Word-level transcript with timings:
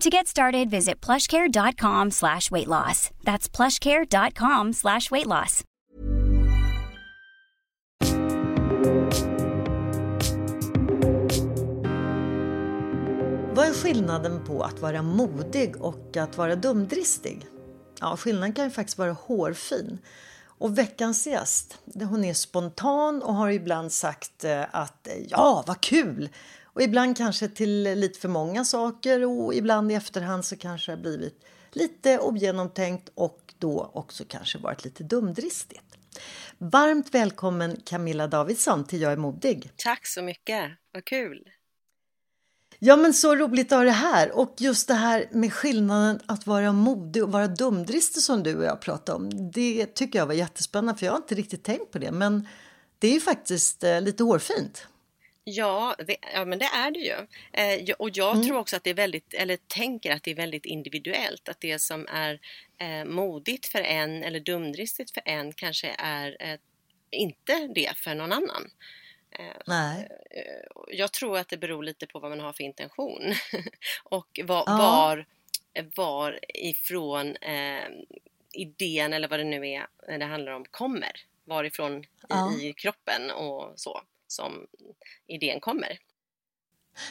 To 0.00 0.08
get 0.08 0.26
started, 0.26 0.70
visit 0.70 1.06
plushcare.com 1.06 2.10
slash 2.10 2.50
weight 2.50 2.68
loss. 2.68 3.10
That's 3.22 3.56
plushcare.com 3.56 4.72
slash 4.72 5.10
weight 5.10 5.26
loss. 5.26 5.64
Vad 13.54 13.66
är 13.66 13.82
skillnaden 13.82 14.44
på 14.44 14.62
att 14.62 14.80
vara 14.80 15.02
modig 15.02 15.76
och 15.80 16.16
att 16.16 16.36
vara 16.36 16.56
dumdristig? 16.56 17.46
Ja, 18.00 18.16
skillnaden 18.16 18.52
kan 18.52 18.64
ju 18.64 18.70
faktiskt 18.70 18.98
vara 18.98 19.12
hårfin. 19.12 19.98
Och 20.46 20.78
veckans 20.78 21.26
gäst, 21.26 21.78
hon 21.94 22.24
är 22.24 22.34
spontan 22.34 23.22
och 23.22 23.34
har 23.34 23.50
ibland 23.50 23.92
sagt 23.92 24.44
eh, 24.44 24.62
att 24.70 25.08
ja, 25.28 25.64
vad 25.66 25.80
kul! 25.80 26.28
Och 26.72 26.82
ibland 26.82 27.16
kanske 27.16 27.48
till 27.48 27.82
lite 27.82 28.20
för 28.20 28.28
många 28.28 28.64
saker 28.64 29.24
och 29.24 29.54
ibland 29.54 29.92
i 29.92 29.94
efterhand 29.94 30.44
så 30.44 30.56
kanske 30.56 30.92
det 30.92 30.96
har 30.96 31.02
blivit 31.02 31.44
lite 31.72 32.18
ogenomtänkt 32.18 33.10
och 33.14 33.54
då 33.58 33.90
också 33.94 34.24
kanske 34.28 34.58
varit 34.58 34.84
lite 34.84 35.04
dumdristigt. 35.04 35.96
Varmt 36.58 37.14
välkommen 37.14 37.76
Camilla 37.84 38.26
Davidsson 38.26 38.84
till 38.84 39.00
Jag 39.00 39.12
är 39.12 39.16
modig. 39.16 39.72
Tack 39.76 40.06
så 40.06 40.22
mycket, 40.22 40.70
vad 40.92 41.04
kul! 41.04 41.48
Ja 42.82 42.96
men 42.96 43.14
så 43.14 43.36
roligt 43.36 43.72
att 43.72 43.78
ha 43.78 43.84
det 43.84 43.90
här 43.90 44.38
och 44.38 44.54
just 44.58 44.88
det 44.88 44.94
här 44.94 45.28
med 45.32 45.52
skillnaden 45.52 46.20
att 46.26 46.46
vara 46.46 46.72
modig 46.72 47.24
och 47.24 47.32
vara 47.32 47.46
dumdristig 47.46 48.22
som 48.22 48.42
du 48.42 48.56
och 48.56 48.64
jag 48.64 48.80
pratade 48.80 49.16
om. 49.16 49.50
Det 49.52 49.86
tycker 49.86 50.18
jag 50.18 50.26
var 50.26 50.34
jättespännande 50.34 50.98
för 50.98 51.06
jag 51.06 51.12
har 51.12 51.16
inte 51.16 51.34
riktigt 51.34 51.64
tänkt 51.64 51.90
på 51.90 51.98
det 51.98 52.12
men 52.12 52.48
det 52.98 53.08
är 53.08 53.12
ju 53.12 53.20
faktiskt 53.20 53.84
eh, 53.84 54.00
lite 54.00 54.22
hårfint. 54.22 54.86
Ja, 55.44 55.96
det, 55.98 56.16
ja, 56.34 56.44
men 56.44 56.58
det 56.58 56.64
är 56.64 56.90
det 56.90 57.00
ju. 57.00 57.16
Eh, 57.52 57.94
och 57.98 58.10
jag 58.12 58.34
mm. 58.34 58.46
tror 58.46 58.58
också 58.58 58.76
att 58.76 58.84
det 58.84 58.90
är 58.90 58.94
väldigt, 58.94 59.34
eller 59.34 59.56
tänker 59.56 60.12
att 60.12 60.22
det 60.22 60.30
är 60.30 60.34
väldigt 60.34 60.66
individuellt. 60.66 61.48
Att 61.48 61.60
det 61.60 61.78
som 61.78 62.06
är 62.06 62.40
eh, 62.78 63.04
modigt 63.04 63.66
för 63.66 63.80
en 63.80 64.24
eller 64.24 64.40
dumdristigt 64.40 65.10
för 65.10 65.22
en 65.24 65.52
kanske 65.52 65.94
är 65.98 66.36
eh, 66.40 66.58
inte 67.10 67.68
det 67.74 67.96
för 67.96 68.14
någon 68.14 68.32
annan. 68.32 68.70
Eh, 69.30 69.56
Nej. 69.66 70.08
Eh, 70.30 70.96
jag 70.96 71.12
tror 71.12 71.38
att 71.38 71.48
det 71.48 71.56
beror 71.56 71.82
lite 71.82 72.06
på 72.06 72.18
vad 72.18 72.30
man 72.30 72.40
har 72.40 72.52
för 72.52 72.64
intention 72.64 73.34
och 74.04 74.40
var, 74.44 74.64
ja. 74.66 74.76
var, 74.78 75.26
var 75.94 76.38
ifrån 76.48 77.36
eh, 77.36 77.88
idén 78.52 79.12
eller 79.12 79.28
vad 79.28 79.40
det 79.40 79.44
nu 79.44 79.68
är 79.68 79.86
det 80.18 80.24
handlar 80.24 80.52
om 80.52 80.64
kommer. 80.64 81.12
Varifrån 81.44 82.04
ja. 82.28 82.52
i, 82.52 82.68
i 82.68 82.72
kroppen 82.72 83.30
och 83.30 83.72
så 83.76 84.02
som 84.30 84.66
idén 85.26 85.60
kommer. 85.60 85.98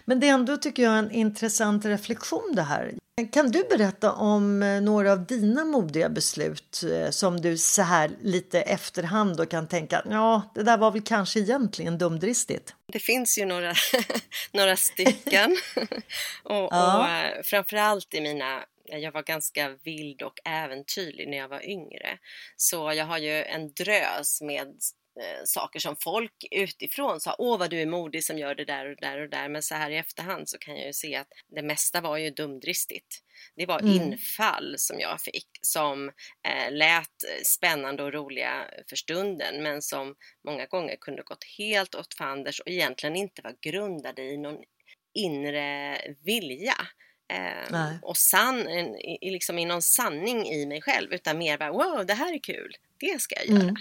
Men 0.06 0.19
det 0.19 0.28
är 0.28 0.34
ändå 0.34 0.57
tycker 0.57 0.84
jag 0.84 1.00
en 1.00 1.12
intressant 1.12 1.85
reflektion 1.85 2.52
det 2.56 2.62
här. 2.62 2.94
Kan 3.25 3.52
du 3.52 3.63
berätta 3.63 4.12
om 4.12 4.63
eh, 4.63 4.81
några 4.81 5.12
av 5.12 5.25
dina 5.25 5.66
modiga 5.66 6.09
beslut 6.09 6.84
eh, 6.94 7.09
som 7.09 7.41
du 7.41 7.57
så 7.57 7.81
här 7.81 8.12
lite 8.22 8.62
efterhand 8.62 9.40
och 9.40 9.52
kan 9.52 9.68
tänka 9.68 10.03
ja, 10.09 10.52
det 10.56 10.63
där 10.63 10.78
var 10.78 10.91
väl 10.91 11.02
kanske 11.02 11.40
egentligen 11.40 11.97
dumdristigt? 11.97 12.75
Det 12.91 13.00
finns 13.00 13.38
ju 13.38 13.46
några, 13.46 13.74
några 14.51 14.78
stycken 14.78 15.57
och, 16.44 16.68
ja. 16.72 17.00
och 17.00 17.09
eh, 17.09 17.44
framförallt 17.44 18.13
i 18.13 18.22
mina 18.22 18.63
jag 18.91 19.12
var 19.12 19.24
ganska 19.24 19.69
vild 19.84 20.22
och 20.22 20.40
äventyrlig 20.46 21.30
när 21.30 21.38
jag 21.38 21.47
var 21.47 21.69
yngre. 21.69 22.18
Så 22.56 22.94
jag 22.94 23.06
har 23.06 23.18
ju 23.18 23.44
en 23.44 23.74
drös 23.74 24.41
med 24.41 24.68
eh, 25.19 25.44
saker 25.44 25.80
som 25.80 25.96
folk 25.96 26.46
utifrån 26.52 27.19
sa 27.19 27.35
åh 27.38 27.59
vad 27.59 27.69
du 27.69 27.81
är 27.81 27.85
modig 27.85 28.24
som 28.24 28.38
gör 28.38 28.56
det 28.56 28.66
där 28.66 28.85
och 28.85 28.97
där 29.02 29.22
och 29.22 29.30
där 29.30 29.50
men 29.50 29.63
så 29.63 29.75
här 29.75 29.90
i 29.91 29.97
efterhand 29.97 30.50
så 30.50 30.57
kan 30.57 30.75
jag 30.75 30.85
ju 30.85 30.94
se 30.94 31.16
att 31.16 31.28
det 31.56 31.62
mesta 31.62 32.02
var 32.02 32.18
ju 32.18 32.30
dumdristigt. 32.30 33.24
Det 33.56 33.66
var 33.66 33.80
mm. 33.80 33.94
infall 33.94 34.75
som 34.78 35.00
jag 35.00 35.22
fick 35.22 35.50
som 35.62 36.07
eh, 36.47 36.72
lät 36.72 37.46
spännande 37.46 38.03
och 38.03 38.13
roliga 38.13 38.66
för 38.90 38.96
stunden 38.96 39.63
men 39.63 39.81
som 39.81 40.16
många 40.46 40.66
gånger 40.66 40.96
kunde 40.96 41.22
gått 41.22 41.44
helt 41.57 41.96
åt 41.96 42.13
fanders 42.13 42.59
och 42.59 42.68
egentligen 42.68 43.16
inte 43.16 43.41
var 43.41 43.56
grundade 43.62 44.22
i 44.22 44.38
någon 44.38 44.63
inre 45.13 45.97
vilja. 46.25 46.75
Eh, 47.29 47.95
och 48.01 48.17
sann, 48.17 48.67
i, 48.67 49.29
liksom 49.31 49.59
i 49.59 49.66
någon 49.66 49.81
sanning 49.81 50.47
i 50.47 50.66
mig 50.66 50.81
själv 50.81 51.13
utan 51.13 51.38
mer 51.38 51.57
bara 51.57 51.72
wow 51.72 52.06
det 52.06 52.13
här 52.13 52.34
är 52.34 52.40
kul, 52.40 52.75
det 52.97 53.22
ska 53.22 53.35
jag 53.35 53.47
göra. 53.47 53.63
Mm. 53.63 53.75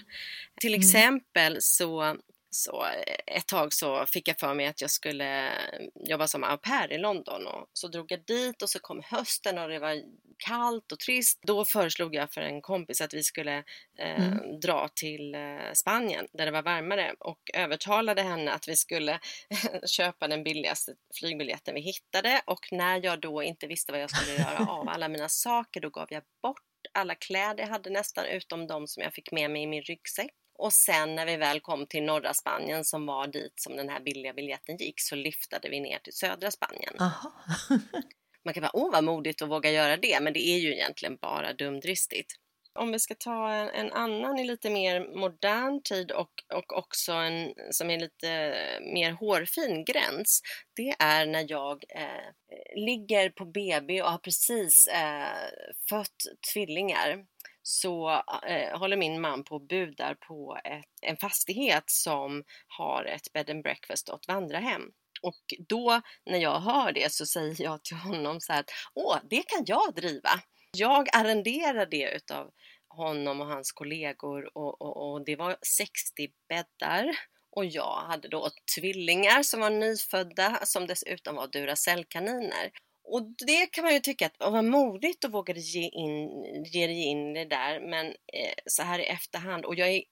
Till 0.60 0.74
mm. 0.74 0.80
exempel 0.80 1.56
så 1.60 2.16
så 2.50 2.86
ett 3.26 3.46
tag 3.46 3.72
så 3.72 4.06
fick 4.06 4.28
jag 4.28 4.38
för 4.38 4.54
mig 4.54 4.66
att 4.66 4.80
jag 4.80 4.90
skulle 4.90 5.52
jobba 5.94 6.26
som 6.26 6.44
au 6.44 6.56
pair 6.56 6.92
i 6.92 6.98
London 6.98 7.46
och 7.46 7.66
så 7.72 7.88
drog 7.88 8.12
jag 8.12 8.24
dit 8.24 8.62
och 8.62 8.70
så 8.70 8.78
kom 8.78 9.02
hösten 9.04 9.58
och 9.58 9.68
det 9.68 9.78
var 9.78 10.02
kallt 10.46 10.92
och 10.92 10.98
trist. 10.98 11.38
Då 11.42 11.64
föreslog 11.64 12.14
jag 12.14 12.32
för 12.32 12.40
en 12.40 12.62
kompis 12.62 13.00
att 13.00 13.14
vi 13.14 13.22
skulle 13.22 13.56
eh, 13.98 14.26
mm. 14.26 14.60
dra 14.60 14.88
till 14.94 15.34
eh, 15.34 15.72
Spanien 15.74 16.26
där 16.32 16.46
det 16.46 16.52
var 16.52 16.62
varmare 16.62 17.14
och 17.18 17.40
övertalade 17.54 18.22
henne 18.22 18.52
att 18.52 18.68
vi 18.68 18.76
skulle 18.76 19.20
köpa 19.86 20.28
den 20.28 20.44
billigaste 20.44 20.94
flygbiljetten 21.18 21.74
vi 21.74 21.80
hittade 21.80 22.42
och 22.46 22.68
när 22.70 23.04
jag 23.04 23.20
då 23.20 23.42
inte 23.42 23.66
visste 23.66 23.92
vad 23.92 24.00
jag 24.00 24.10
skulle 24.10 24.38
göra 24.38 24.66
av 24.70 24.88
alla 24.88 25.08
mina 25.08 25.28
saker 25.28 25.80
då 25.80 25.90
gav 25.90 26.06
jag 26.10 26.22
bort 26.42 26.62
alla 26.92 27.14
kläder 27.14 27.62
jag 27.62 27.70
hade 27.70 27.90
nästan 27.90 28.24
utom 28.24 28.66
de 28.66 28.86
som 28.86 29.02
jag 29.02 29.14
fick 29.14 29.32
med 29.32 29.50
mig 29.50 29.62
i 29.62 29.66
min 29.66 29.82
ryggsäck. 29.82 30.30
Och 30.58 30.72
sen 30.72 31.14
när 31.14 31.26
vi 31.26 31.36
väl 31.36 31.60
kom 31.60 31.86
till 31.86 32.02
norra 32.02 32.34
Spanien 32.34 32.84
som 32.84 33.06
var 33.06 33.26
dit 33.26 33.52
som 33.56 33.76
den 33.76 33.88
här 33.88 34.00
billiga 34.00 34.32
biljetten 34.32 34.76
gick 34.76 35.00
så 35.00 35.14
lyftade 35.14 35.68
vi 35.68 35.80
ner 35.80 35.98
till 35.98 36.12
södra 36.12 36.50
Spanien. 36.50 36.94
Man 38.44 38.54
kan 38.54 38.60
vara 38.60 38.76
åh 38.76 38.92
vad 38.92 39.04
modigt 39.04 39.42
att 39.42 39.48
våga 39.48 39.70
göra 39.70 39.96
det, 39.96 40.20
men 40.20 40.32
det 40.32 40.48
är 40.48 40.58
ju 40.58 40.72
egentligen 40.74 41.16
bara 41.16 41.52
dumdristigt. 41.52 42.32
Om 42.74 42.92
vi 42.92 42.98
ska 42.98 43.14
ta 43.14 43.52
en, 43.52 43.68
en 43.68 43.92
annan 43.92 44.38
i 44.38 44.44
lite 44.44 44.70
mer 44.70 45.20
modern 45.20 45.82
tid 45.82 46.10
och, 46.10 46.30
och 46.54 46.78
också 46.78 47.12
en 47.12 47.54
som 47.70 47.90
är 47.90 47.98
lite 47.98 48.54
mer 48.94 49.12
hårfin 49.12 49.84
gräns, 49.84 50.42
det 50.76 50.94
är 50.98 51.26
när 51.26 51.46
jag 51.48 51.84
eh, 51.88 52.84
ligger 52.84 53.30
på 53.30 53.44
BB 53.44 54.02
och 54.02 54.10
har 54.10 54.18
precis 54.18 54.86
eh, 54.86 55.48
fött 55.88 56.16
tvillingar 56.52 57.24
så 57.68 58.22
eh, 58.46 58.78
håller 58.78 58.96
min 58.96 59.20
man 59.20 59.44
på 59.44 59.54
och 59.54 59.66
budar 59.66 60.14
på 60.14 60.58
ett, 60.64 60.84
en 61.02 61.16
fastighet 61.16 61.84
som 61.86 62.44
har 62.68 63.04
ett 63.04 63.32
bed 63.32 63.50
and 63.50 63.62
breakfast 63.62 64.08
och 64.08 64.20
ett 64.20 64.28
vandrarhem. 64.28 64.82
Och 65.22 65.42
då 65.68 66.00
när 66.26 66.38
jag 66.38 66.60
hör 66.60 66.92
det 66.92 67.12
så 67.12 67.26
säger 67.26 67.62
jag 67.62 67.84
till 67.84 67.96
honom 67.96 68.40
så 68.40 68.52
här 68.52 68.60
att 68.60 68.70
åh, 68.94 69.18
det 69.30 69.42
kan 69.42 69.64
jag 69.66 69.94
driva. 69.94 70.30
Jag 70.76 71.08
arrenderar 71.12 71.86
det 71.86 72.10
utav 72.16 72.50
honom 72.88 73.40
och 73.40 73.46
hans 73.46 73.72
kollegor 73.72 74.58
och, 74.58 74.82
och, 74.82 75.12
och 75.12 75.24
det 75.24 75.36
var 75.36 75.56
60 75.62 76.28
bäddar 76.48 77.16
och 77.56 77.66
jag 77.66 78.00
hade 78.08 78.28
då 78.28 78.50
tvillingar 78.76 79.42
som 79.42 79.60
var 79.60 79.70
nyfödda 79.70 80.58
som 80.64 80.86
dessutom 80.86 81.36
var 81.36 81.46
Duracellkaniner. 81.46 82.70
Och 83.10 83.22
det 83.46 83.66
kan 83.66 83.84
man 83.84 83.94
ju 83.94 84.00
tycka 84.00 84.26
att 84.26 84.36
vad 84.38 84.64
modigt 84.64 85.24
att 85.24 85.32
våga 85.32 85.54
ge, 85.54 85.88
in, 85.88 86.28
ge 86.64 86.86
dig 86.86 87.04
in 87.04 87.34
det 87.34 87.44
där 87.44 87.80
men 87.90 88.06
eh, 88.06 88.54
så 88.66 88.82
här 88.82 88.98
i 88.98 89.04
efterhand 89.04 89.64
och 89.64 89.74
jag, 89.74 89.88
är, 89.88 90.02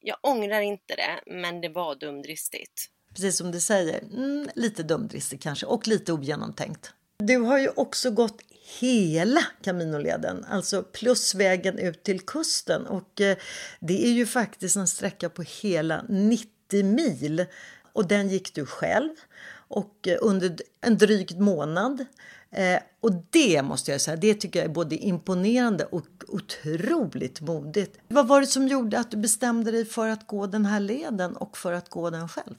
jag 0.00 0.16
ångrar 0.20 0.60
inte 0.60 0.96
det 0.96 1.34
men 1.34 1.60
det 1.60 1.68
var 1.68 1.94
dumdristigt. 1.94 2.90
Precis 3.14 3.38
som 3.38 3.50
du 3.52 3.60
säger, 3.60 3.98
mm, 3.98 4.48
lite 4.54 4.82
dumdristigt 4.82 5.42
kanske 5.42 5.66
och 5.66 5.88
lite 5.88 6.12
ogenomtänkt. 6.12 6.92
Du 7.18 7.36
har 7.36 7.58
ju 7.58 7.68
också 7.68 8.10
gått 8.10 8.42
hela 8.80 9.40
Caminoleden, 9.62 10.44
alltså 10.44 10.82
plus 10.82 11.34
vägen 11.34 11.78
ut 11.78 12.02
till 12.02 12.20
kusten. 12.20 12.86
Och 12.86 13.20
eh, 13.20 13.36
det 13.80 14.06
är 14.06 14.12
ju 14.12 14.26
faktiskt 14.26 14.76
en 14.76 14.88
sträcka 14.88 15.28
på 15.28 15.42
hela 15.42 16.04
90 16.08 16.84
mil. 16.84 17.46
Och 17.92 18.08
den 18.08 18.28
gick 18.28 18.54
du 18.54 18.66
själv 18.66 19.10
och 19.68 20.08
eh, 20.08 20.18
under 20.20 20.56
en 20.80 20.98
dryg 20.98 21.40
månad. 21.40 22.06
Eh, 22.56 22.82
och 23.00 23.12
det 23.30 23.62
måste 23.62 23.90
jag 23.90 24.00
säga, 24.00 24.16
det 24.16 24.34
tycker 24.34 24.58
jag 24.58 24.66
är 24.66 24.74
både 24.74 24.96
imponerande 24.96 25.84
och 25.84 26.06
otroligt 26.28 27.40
modigt. 27.40 27.98
Vad 28.08 28.28
var 28.28 28.40
det 28.40 28.46
som 28.46 28.68
gjorde 28.68 28.98
att 28.98 29.10
du 29.10 29.16
bestämde 29.16 29.70
dig 29.70 29.84
för 29.84 30.08
att 30.08 30.26
gå 30.26 30.46
den 30.46 30.66
här 30.66 30.80
leden 30.80 31.36
och 31.36 31.56
för 31.56 31.72
att 31.72 31.88
gå 31.88 32.10
den 32.10 32.28
själv? 32.28 32.54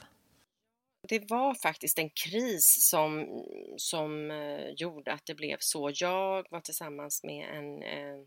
det 1.10 1.30
var 1.30 1.54
faktiskt 1.54 2.00
en 2.00 2.10
kris 2.10 2.90
som, 2.90 3.44
som 3.78 4.32
eh, 4.32 4.70
gjorde 4.70 5.14
att 5.14 5.26
det 5.26 5.36
blev 5.36 5.58
så. 5.60 5.92
Jag 5.94 6.46
var 6.52 6.62
tillsammans 6.62 7.24
med 7.24 7.50
en 7.58 7.84
eh, 7.84 8.26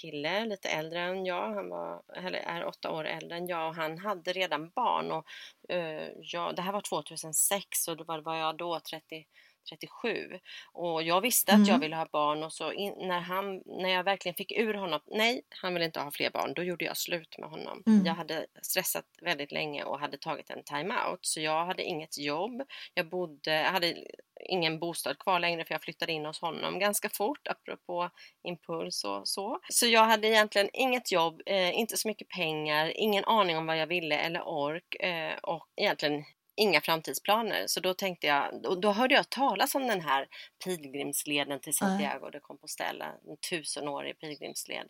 kille 0.00 0.44
lite 0.44 0.68
äldre 0.68 1.00
än 1.00 1.24
jag, 1.24 1.54
han 1.54 1.68
var, 1.68 2.02
eller 2.16 2.38
är 2.38 2.64
åtta 2.64 2.90
år 2.90 3.04
äldre 3.04 3.36
än 3.36 3.46
jag 3.46 3.68
och 3.68 3.74
han 3.74 3.98
hade 3.98 4.32
redan 4.32 4.70
barn. 4.70 5.12
Och, 5.12 5.24
eh, 5.68 6.02
uh, 6.02 6.08
jag, 6.20 6.56
det 6.56 6.62
här 6.62 6.72
var 6.72 6.80
2006 6.80 7.88
och 7.88 7.96
då 7.96 8.04
var, 8.04 8.18
var 8.18 8.36
jag 8.36 8.56
då 8.56 8.80
30, 8.90 9.26
37 9.68 10.38
och 10.72 11.02
jag 11.02 11.20
visste 11.20 11.52
mm. 11.52 11.62
att 11.62 11.68
jag 11.68 11.74
mm. 11.74 11.80
ville 11.80 11.96
ha 11.96 12.06
barn 12.12 12.42
och 12.42 12.52
så 12.52 12.72
in, 12.72 12.94
när, 12.98 13.20
han, 13.20 13.62
när 13.66 13.88
jag 13.88 14.04
verkligen 14.04 14.34
fick 14.34 14.52
ur 14.52 14.74
honom, 14.74 15.00
nej 15.06 15.42
han 15.48 15.74
vill 15.74 15.82
inte 15.82 16.00
ha 16.00 16.10
fler 16.10 16.30
barn, 16.30 16.54
då 16.54 16.62
gjorde 16.62 16.84
jag 16.84 16.96
slut 16.96 17.38
med 17.38 17.50
honom. 17.50 17.82
Mm. 17.86 18.06
Jag 18.06 18.14
hade 18.14 18.46
stressat 18.62 19.04
väldigt 19.22 19.52
länge 19.52 19.84
och 19.84 20.00
hade 20.00 20.18
tagit 20.18 20.50
en 20.50 20.64
time-out 20.64 21.18
så 21.22 21.40
jag 21.40 21.66
hade 21.66 21.82
inget 21.82 22.18
jobb, 22.18 22.62
jag 22.94 23.08
bodde, 23.08 23.54
jag 23.54 23.70
hade 23.70 24.04
ingen 24.48 24.78
bostad 24.78 25.18
kvar 25.18 25.40
längre 25.40 25.64
för 25.64 25.74
jag 25.74 25.82
flyttade 25.82 26.12
in 26.12 26.24
hos 26.24 26.40
honom 26.40 26.78
ganska 26.78 27.08
fort 27.08 27.48
apropå 27.48 28.10
impuls 28.42 29.04
och 29.04 29.28
så. 29.28 29.60
Så 29.68 29.86
jag 29.86 30.04
hade 30.04 30.28
egentligen 30.28 30.70
inget 30.72 31.12
jobb, 31.12 31.42
eh, 31.46 31.78
inte 31.78 31.96
så 31.96 32.08
mycket 32.08 32.28
pengar, 32.28 32.92
ingen 32.96 33.24
aning 33.24 33.56
om 33.56 33.66
vad 33.66 33.78
jag 33.78 33.86
ville 33.86 34.16
eller 34.16 34.42
ork 34.48 34.94
eh, 34.94 35.38
och 35.42 35.66
egentligen 35.76 36.24
inga 36.60 36.80
framtidsplaner. 36.80 37.66
Så 37.66 37.80
då 37.80 37.94
tänkte 37.94 38.26
jag, 38.26 38.66
och 38.66 38.80
då 38.80 38.92
hörde 38.92 39.14
jag 39.14 39.30
talas 39.30 39.74
om 39.74 39.86
den 39.86 40.00
här 40.00 40.26
pilgrimsleden 40.64 41.60
till 41.60 41.74
Santiago 41.74 42.30
de 42.30 42.40
Compostela, 42.40 43.06
en 43.06 43.36
tusenårig 43.50 44.18
pilgrimsled. 44.18 44.86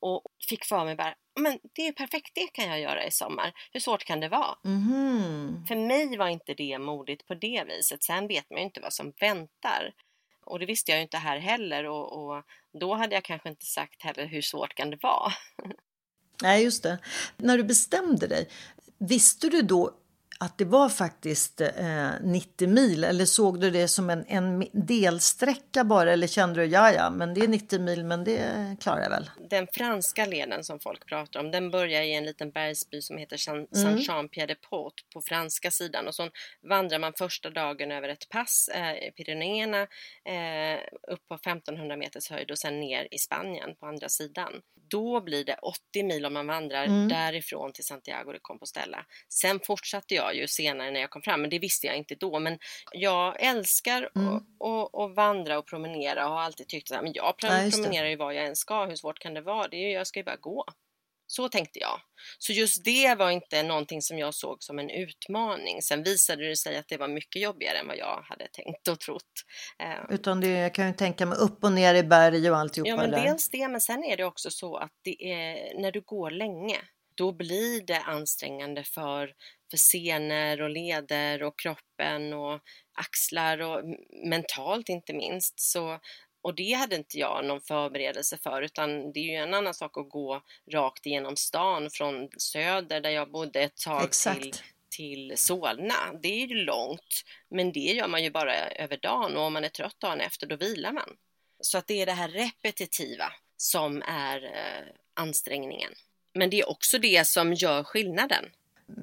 Och 0.00 0.22
fick 0.48 0.64
för 0.64 0.84
mig 0.84 0.96
bara, 0.96 1.14
men 1.40 1.58
det 1.74 1.88
är 1.88 1.92
perfekt, 1.92 2.30
det 2.34 2.46
kan 2.46 2.68
jag 2.68 2.80
göra 2.80 3.04
i 3.04 3.10
sommar. 3.10 3.52
Hur 3.72 3.80
svårt 3.80 4.04
kan 4.04 4.20
det 4.20 4.28
vara? 4.28 4.54
Mm. 4.64 5.64
För 5.68 5.76
mig 5.76 6.16
var 6.16 6.28
inte 6.28 6.54
det 6.54 6.78
modigt 6.78 7.26
på 7.26 7.34
det 7.34 7.64
viset. 7.68 8.02
Sen 8.02 8.28
vet 8.28 8.50
man 8.50 8.58
ju 8.58 8.64
inte 8.64 8.80
vad 8.80 8.92
som 8.92 9.12
väntar. 9.20 9.92
Och 10.44 10.58
det 10.58 10.66
visste 10.66 10.90
jag 10.90 10.98
ju 10.98 11.02
inte 11.02 11.16
här 11.16 11.38
heller 11.38 11.84
och, 11.84 12.12
och 12.12 12.44
då 12.80 12.94
hade 12.94 13.14
jag 13.14 13.24
kanske 13.24 13.48
inte 13.48 13.66
sagt 13.66 14.02
heller 14.02 14.26
hur 14.26 14.42
svårt 14.42 14.74
kan 14.74 14.90
det 14.90 14.98
vara. 15.02 15.32
Nej, 16.42 16.64
just 16.64 16.82
det. 16.82 16.98
När 17.36 17.56
du 17.56 17.64
bestämde 17.64 18.26
dig, 18.26 18.48
visste 18.98 19.48
du 19.48 19.62
då 19.62 19.94
att 20.42 20.58
det 20.58 20.64
var 20.64 20.88
faktiskt 20.88 21.60
eh, 21.60 22.10
90 22.20 22.68
mil 22.68 23.04
eller 23.04 23.24
såg 23.24 23.60
du 23.60 23.70
det 23.70 23.88
som 23.88 24.10
en, 24.10 24.24
en 24.28 24.66
delsträcka 24.72 25.84
bara 25.84 26.12
eller 26.12 26.26
kände 26.26 26.60
du 26.60 26.66
ja 26.66 26.92
ja 26.92 27.10
men 27.10 27.34
det 27.34 27.40
är 27.40 27.48
90 27.48 27.80
mil 27.80 28.04
men 28.04 28.24
det 28.24 28.76
klarar 28.80 29.02
jag 29.02 29.10
väl? 29.10 29.30
Den 29.50 29.66
franska 29.72 30.26
leden 30.26 30.64
som 30.64 30.80
folk 30.80 31.06
pratar 31.06 31.40
om 31.40 31.50
den 31.50 31.70
börjar 31.70 32.02
i 32.02 32.14
en 32.14 32.24
liten 32.24 32.50
bergsby 32.50 33.02
som 33.02 33.18
heter 33.18 33.36
Saint-Jean-Pied-de-Port 33.36 35.00
mm. 35.00 35.10
på 35.12 35.22
franska 35.22 35.70
sidan 35.70 36.08
och 36.08 36.14
så 36.14 36.28
vandrar 36.68 36.98
man 36.98 37.12
första 37.12 37.50
dagen 37.50 37.92
över 37.92 38.08
ett 38.08 38.28
pass 38.28 38.68
eh, 38.74 38.92
i 38.92 39.10
Pyrenéerna 39.16 39.82
eh, 40.24 40.80
upp 41.12 41.28
på 41.28 41.34
1500 41.34 41.96
meters 41.96 42.30
höjd 42.30 42.50
och 42.50 42.58
sen 42.58 42.80
ner 42.80 43.08
i 43.10 43.18
Spanien 43.18 43.76
på 43.80 43.86
andra 43.86 44.08
sidan. 44.08 44.52
Då 44.90 45.20
blir 45.20 45.44
det 45.44 45.56
80 45.62 46.02
mil 46.02 46.26
om 46.26 46.32
man 46.32 46.46
vandrar 46.46 46.84
mm. 46.84 47.08
därifrån 47.08 47.72
till 47.72 47.84
Santiago 47.84 48.32
de 48.32 48.38
Compostela. 48.42 49.06
Sen 49.28 49.60
fortsatte 49.60 50.14
jag 50.14 50.31
ju 50.32 50.48
senare 50.48 50.90
när 50.90 51.00
jag 51.00 51.10
kom 51.10 51.22
fram, 51.22 51.40
men 51.40 51.50
det 51.50 51.58
visste 51.58 51.86
jag 51.86 51.96
inte 51.96 52.14
då. 52.14 52.38
Men 52.38 52.58
jag 52.92 53.42
älskar 53.42 54.10
mm. 54.16 54.36
att 54.36 55.16
vandra 55.16 55.58
och 55.58 55.66
promenera 55.66 56.26
och 56.26 56.34
har 56.34 56.40
alltid 56.40 56.68
tyckt 56.68 56.92
att 56.92 57.02
men 57.02 57.12
jag 57.12 57.38
promenerar 57.38 58.08
ju 58.08 58.16
var 58.16 58.32
jag 58.32 58.46
än 58.46 58.56
ska, 58.56 58.84
hur 58.84 58.96
svårt 58.96 59.18
kan 59.18 59.34
det 59.34 59.40
vara? 59.40 59.68
Det 59.68 59.76
är, 59.76 59.94
jag 59.94 60.06
ska 60.06 60.20
ju 60.20 60.24
bara 60.24 60.36
gå. 60.36 60.64
Så 61.26 61.48
tänkte 61.48 61.78
jag. 61.78 62.00
Så 62.38 62.52
just 62.52 62.84
det 62.84 63.14
var 63.14 63.30
inte 63.30 63.62
någonting 63.62 64.02
som 64.02 64.18
jag 64.18 64.34
såg 64.34 64.62
som 64.62 64.78
en 64.78 64.90
utmaning. 64.90 65.82
Sen 65.82 66.02
visade 66.02 66.48
det 66.48 66.56
sig 66.56 66.76
att 66.76 66.88
det 66.88 66.96
var 66.96 67.08
mycket 67.08 67.42
jobbigare 67.42 67.78
än 67.78 67.86
vad 67.86 67.96
jag 67.96 68.22
hade 68.28 68.48
tänkt 68.48 68.88
och 68.88 69.00
trott. 69.00 69.32
Eh, 69.78 70.14
Utan 70.14 70.40
det, 70.40 70.48
jag 70.48 70.74
kan 70.74 70.86
ju 70.86 70.92
tänka 70.92 71.26
mig 71.26 71.38
upp 71.38 71.64
och 71.64 71.72
ner 71.72 71.94
i 71.94 72.02
berg 72.02 72.50
och 72.50 72.56
alltihopa. 72.56 72.90
Ja, 72.90 72.96
men 72.96 73.10
dels 73.10 73.48
det, 73.48 73.68
men 73.68 73.80
sen 73.80 74.04
är 74.04 74.16
det 74.16 74.24
också 74.24 74.50
så 74.50 74.76
att 74.76 74.92
det 75.04 75.32
är 75.32 75.80
när 75.80 75.92
du 75.92 76.00
går 76.00 76.30
länge 76.30 76.78
då 77.14 77.32
blir 77.32 77.86
det 77.86 78.00
ansträngande 78.00 78.84
för, 78.84 79.34
för 79.70 79.76
senor 79.76 80.62
och 80.62 80.70
leder 80.70 81.42
och 81.42 81.58
kroppen 81.58 82.32
och 82.32 82.60
axlar 82.92 83.58
och 83.58 83.84
mentalt 84.26 84.88
inte 84.88 85.12
minst. 85.12 85.60
Så, 85.60 86.00
och 86.42 86.54
det 86.54 86.72
hade 86.72 86.96
inte 86.96 87.18
jag 87.18 87.44
någon 87.44 87.60
förberedelse 87.60 88.38
för 88.38 88.62
utan 88.62 89.12
det 89.12 89.20
är 89.20 89.30
ju 89.30 89.36
en 89.36 89.54
annan 89.54 89.74
sak 89.74 89.98
att 89.98 90.10
gå 90.10 90.42
rakt 90.72 91.06
igenom 91.06 91.36
stan 91.36 91.90
från 91.90 92.28
söder 92.38 93.00
där 93.00 93.10
jag 93.10 93.30
bodde 93.30 93.60
ett 93.60 93.76
tag 93.76 94.12
till, 94.12 94.52
till 94.90 95.32
Solna. 95.36 96.12
Det 96.22 96.28
är 96.28 96.46
ju 96.46 96.54
långt 96.54 97.22
men 97.50 97.72
det 97.72 97.80
gör 97.80 98.08
man 98.08 98.24
ju 98.24 98.30
bara 98.30 98.68
över 98.70 98.96
dagen 98.96 99.36
och 99.36 99.42
om 99.42 99.52
man 99.52 99.64
är 99.64 99.68
trött 99.68 100.00
dagen 100.00 100.20
efter 100.20 100.46
då 100.46 100.56
vilar 100.56 100.92
man. 100.92 101.16
Så 101.60 101.78
att 101.78 101.86
det 101.86 102.02
är 102.02 102.06
det 102.06 102.12
här 102.12 102.28
repetitiva 102.28 103.32
som 103.56 104.02
är 104.02 104.44
eh, 104.44 104.94
ansträngningen. 105.14 105.92
Men 106.34 106.50
det 106.50 106.60
är 106.60 106.70
också 106.70 106.98
det 106.98 107.26
som 107.26 107.54
gör 107.54 107.84
skillnaden. 107.84 108.44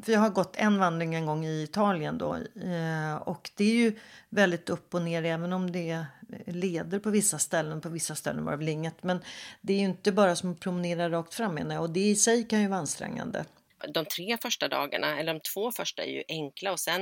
Jag 0.05 0.19
har 0.19 0.29
gått 0.29 0.55
en 0.55 0.79
vandring 0.79 1.15
en 1.15 1.25
gång 1.25 1.45
i 1.45 1.63
Italien 1.63 2.17
då 2.17 2.35
eh, 2.35 3.15
och 3.15 3.51
det 3.55 3.63
är 3.63 3.75
ju 3.75 3.99
väldigt 4.29 4.69
upp 4.69 4.93
och 4.93 5.01
ner 5.01 5.23
även 5.23 5.53
om 5.53 5.71
det 5.71 6.05
leder 6.45 6.99
på 6.99 7.09
vissa 7.09 7.39
ställen. 7.39 7.81
På 7.81 7.89
vissa 7.89 8.15
ställen 8.15 8.45
var 8.45 8.51
det 8.51 8.57
väl 8.57 8.69
inget 8.69 9.03
men 9.03 9.23
det 9.61 9.73
är 9.73 9.77
ju 9.77 9.85
inte 9.85 10.11
bara 10.11 10.35
som 10.35 10.51
att 10.51 10.59
promenera 10.59 11.09
rakt 11.09 11.33
fram 11.33 11.55
menar 11.55 11.75
jag 11.75 11.83
och 11.83 11.89
det 11.89 12.09
i 12.09 12.15
sig 12.15 12.47
kan 12.47 12.61
ju 12.61 12.67
vara 12.67 12.79
ansträngande. 12.79 13.45
De 13.93 14.05
tre 14.05 14.37
första 14.41 14.67
dagarna, 14.67 15.19
eller 15.19 15.33
de 15.33 15.39
två 15.53 15.71
första 15.71 16.03
är 16.03 16.11
ju 16.11 16.23
enkla 16.27 16.71
och 16.71 16.79
sen 16.79 17.01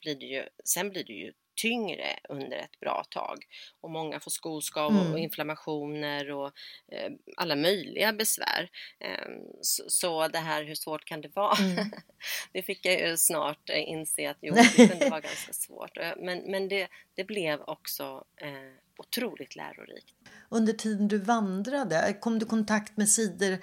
blir 0.00 0.14
det 0.14 0.26
ju, 0.26 0.44
sen 0.64 0.90
blir 0.90 1.04
det 1.04 1.12
ju 1.12 1.32
tyngre 1.60 2.18
under 2.28 2.56
ett 2.56 2.80
bra 2.80 3.04
tag. 3.10 3.44
Och 3.80 3.90
många 3.90 4.20
får 4.20 4.30
skoskav 4.30 4.90
mm. 4.90 5.12
och 5.12 5.18
inflammationer 5.18 6.30
och 6.30 6.52
eh, 6.92 7.12
alla 7.36 7.56
möjliga 7.56 8.12
besvär. 8.12 8.70
Eh, 9.00 9.28
så, 9.62 9.84
så, 9.88 10.28
det 10.28 10.38
här 10.38 10.64
hur 10.64 10.74
svårt 10.74 11.04
kan 11.04 11.20
det 11.20 11.36
vara? 11.36 11.56
Mm. 11.56 11.90
det 12.52 12.62
fick 12.62 12.86
jag 12.86 13.00
ju 13.00 13.16
snart 13.16 13.70
eh, 13.70 13.88
inse 13.88 14.30
att 14.30 14.38
jo, 14.40 14.54
det 14.54 14.88
kunde 14.88 15.08
vara 15.10 15.20
ganska 15.20 15.52
svårt. 15.52 15.98
Men, 16.16 16.38
men 16.38 16.68
det, 16.68 16.88
det 17.14 17.24
blev 17.24 17.60
också 17.60 18.24
eh, 18.36 18.50
otroligt 18.98 19.56
lärorikt. 19.56 20.14
Under 20.48 20.72
tiden 20.72 21.08
du 21.08 21.18
vandrade, 21.18 22.16
kom 22.20 22.38
du 22.38 22.46
i 22.46 22.48
kontakt 22.48 22.96
med 22.96 23.08
sidor 23.08 23.58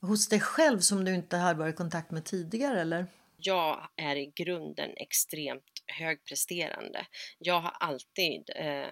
hos 0.00 0.28
dig 0.28 0.40
själv 0.40 0.80
som 0.80 1.04
du 1.04 1.14
inte 1.14 1.36
hade 1.36 1.58
varit 1.58 1.74
i 1.74 1.76
kontakt 1.76 2.10
med 2.10 2.24
tidigare 2.24 2.80
eller? 2.80 3.06
Jag 3.36 3.88
är 3.96 4.16
i 4.16 4.32
grunden 4.34 4.90
extremt 4.96 5.77
högpresterande. 5.88 7.06
Jag 7.38 7.60
har 7.60 7.70
alltid 7.80 8.50
eh, 8.56 8.88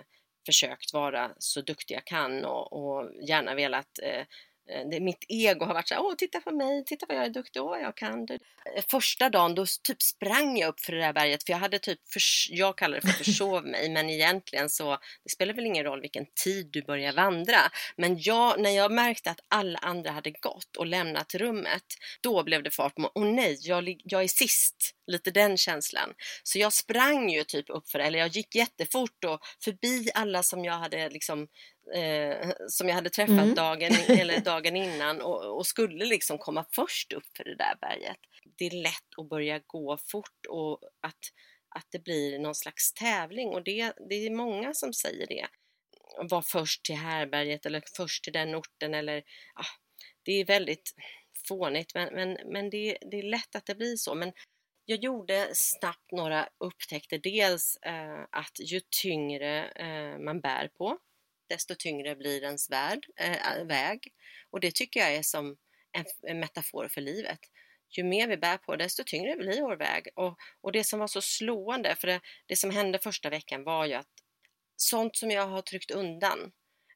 försökt 0.47 0.93
vara 0.93 1.33
så 1.39 1.61
duktig 1.61 1.95
jag 1.95 2.05
kan 2.05 2.45
och, 2.45 2.73
och 2.73 3.11
gärna 3.29 3.55
velat 3.55 3.99
eh, 4.03 4.25
det, 4.67 5.01
mitt 5.01 5.25
ego 5.29 5.65
har 5.65 5.75
varit 5.75 5.89
så 5.89 5.95
här, 5.95 6.03
åh 6.03 6.15
titta 6.15 6.41
på 6.41 6.51
mig, 6.51 6.85
titta 6.85 7.07
vad 7.09 7.17
jag 7.19 7.25
är 7.25 7.31
duktig, 7.31 7.63
åh 7.63 7.79
jag 7.79 7.97
kan. 7.97 8.27
Det. 8.27 8.35
Eh, 8.35 8.85
första 8.91 9.31
dagen 9.31 9.55
då 9.55 9.67
typ 9.83 10.03
sprang 10.03 10.59
jag 10.59 10.69
upp 10.69 10.81
för 10.81 10.93
det 10.93 10.99
där 10.99 11.13
berget 11.13 11.45
för 11.45 11.53
jag 11.53 11.59
hade 11.59 11.79
typ, 11.79 11.99
för, 12.13 12.23
jag 12.51 12.79
kallar 12.79 13.01
det 13.01 13.07
för 13.07 13.19
försov 13.25 13.67
mig 13.67 13.91
men 13.91 14.11
egentligen 14.11 14.71
så, 14.71 14.99
det 15.25 15.31
spelar 15.31 15.55
väl 15.55 15.67
ingen 15.67 15.85
roll 15.85 16.01
vilken 16.01 16.27
tid 16.45 16.69
du 16.73 16.83
börjar 16.83 17.13
vandra. 17.13 17.61
Men 17.97 18.17
jag, 18.21 18.61
när 18.61 18.71
jag 18.71 18.93
märkte 18.93 19.31
att 19.31 19.41
alla 19.49 19.79
andra 19.79 20.11
hade 20.11 20.31
gått 20.31 20.77
och 20.77 20.87
lämnat 20.87 21.35
rummet, 21.35 21.85
då 22.21 22.43
blev 22.43 22.63
det 22.63 22.71
fart 22.71 22.95
på, 22.95 23.11
åh 23.15 23.27
nej, 23.27 23.59
jag, 23.61 23.97
jag 24.05 24.23
är 24.23 24.29
sist. 24.29 24.93
Lite 25.07 25.31
den 25.31 25.57
känslan. 25.57 26.15
Så 26.43 26.59
jag 26.59 26.73
sprang 26.73 27.31
ju 27.31 27.45
typ 27.45 27.71
upp 27.71 27.89
för 27.89 27.99
eller 27.99 28.19
jag 28.19 28.29
gick 28.29 28.55
jättefort 28.55 29.25
och 29.25 29.41
förbi 29.65 30.11
alla 30.15 30.43
som 30.43 30.65
jag 30.65 30.75
hade 30.75 31.09
liksom 31.09 31.49
eh, 31.95 32.51
som 32.69 32.89
jag 32.89 32.95
hade 32.95 33.11
träffat 33.11 33.31
mm. 33.31 33.55
dagen, 33.55 33.93
eller 34.09 34.41
dagen 34.41 34.77
innan 34.77 35.21
och, 35.21 35.57
och, 35.57 35.67
skulle 35.67 36.05
liksom 36.05 36.39
komma 36.39 36.65
först 36.73 37.13
upp 37.13 37.37
för 37.37 37.45
det 37.45 37.57
där 37.57 37.77
berget. 37.81 38.17
Det 38.59 38.67
är 38.67 38.83
lätt 38.83 39.19
att 39.19 39.29
börja 39.29 39.61
gå 39.67 39.99
fort 40.11 40.47
och 40.49 40.81
att, 41.01 41.21
att 41.77 41.87
det 41.91 42.05
blir 42.05 42.39
någon 42.39 42.55
slags 42.55 42.93
tävling 42.93 43.49
och 43.49 43.65
det, 43.65 43.93
det 44.09 44.15
är 44.15 44.31
många 44.31 44.75
som 44.75 44.93
säger 44.93 45.27
det. 45.27 45.47
Var 46.31 46.43
först 46.43 46.85
till 46.85 46.97
härberget 46.97 47.67
eller 47.67 47.83
först 47.97 48.25
till 48.25 48.33
den 48.33 48.55
orten 48.55 48.95
eller 48.95 49.19
ah, 49.55 49.75
det 50.23 50.33
är 50.33 50.45
väldigt 50.45 50.95
fånigt 51.49 51.95
men, 51.95 52.15
men, 52.15 52.39
men 52.53 52.71
det, 52.71 52.99
det 53.11 53.19
är 53.19 53.23
lätt 53.23 53.57
att 53.57 53.67
det 53.67 53.75
blir 53.75 53.97
så. 53.97 54.15
Men 54.15 54.33
jag 54.89 54.99
gjorde 54.99 55.49
snabbt 55.53 56.13
några 56.13 56.49
upptäckter. 56.59 57.19
Dels 57.19 57.77
eh, 57.77 58.23
att 58.31 58.61
ju 58.61 58.81
tyngre 59.03 59.69
eh, 59.69 60.19
man 60.19 60.41
bär 60.41 60.69
på, 60.69 60.99
desto 61.49 61.75
tyngre 61.75 62.17
blir 62.17 62.43
ens 62.43 62.71
värld, 62.71 63.07
eh, 63.21 63.65
väg. 63.65 64.13
Och 64.51 64.61
det 64.61 64.75
tycker 64.75 65.01
jag 65.01 65.15
är 65.15 65.23
som 65.23 65.57
en, 65.93 66.05
en, 66.23 66.41
metafor 66.41 66.89
för 66.89 67.01
livet. 67.01 67.39
Ju 67.97 68.05
mer 68.05 68.29
vi 68.29 68.37
bär 68.37 68.57
på, 68.57 68.77
desto 68.77 69.05
tyngre 69.07 69.37
blir 69.37 69.63
vår 69.63 69.77
väg. 69.77 70.09
Och, 70.15 70.39
och 70.61 70.73
det 70.73 70.85
som 70.85 71.01
var 71.01 71.07
så 71.07 71.23
slående, 71.23 71.97
för 71.97 72.07
det, 72.07 72.21
det 72.47 72.57
som 72.57 72.71
hände 72.71 72.99
första 72.99 73.31
veckan 73.31 73.65
var 73.65 73.87
ju 73.87 73.95
att 73.95 74.11
sånt 74.77 75.17
som 75.17 75.31
jag 75.31 75.47
har 75.47 75.63
tryckt 75.63 75.91
undan 75.91 76.53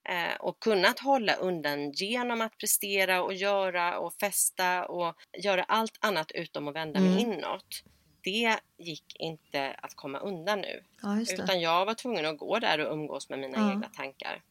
eh, 0.08 0.34
och 0.40 0.60
kunnat 0.60 0.98
hålla 0.98 1.34
undan 1.34 1.92
genom 1.92 2.40
att 2.40 2.58
prestera 2.58 3.22
och 3.22 3.34
göra 3.34 3.98
och 3.98 4.14
festa 4.14 4.86
och 4.86 5.14
göra 5.38 5.62
allt 5.62 5.98
annat 6.00 6.32
utom 6.32 6.68
att 6.68 6.74
vända 6.74 7.00
mig 7.00 7.22
mm. 7.22 7.32
inåt. 7.32 7.82
Det 8.22 8.58
gick 8.78 9.16
inte 9.18 9.74
att 9.82 9.94
komma 9.94 10.18
undan 10.18 10.60
nu. 10.60 10.84
Ja, 11.02 11.20
utan 11.20 11.60
jag 11.60 11.86
var 11.86 11.94
tvungen 11.94 12.26
att 12.26 12.38
gå 12.38 12.58
där 12.58 12.78
och 12.78 12.92
umgås 12.92 13.28
med 13.28 13.38
mina 13.38 13.58
ja. 13.58 13.70
egna 13.70 13.88
tankar. 13.88 14.42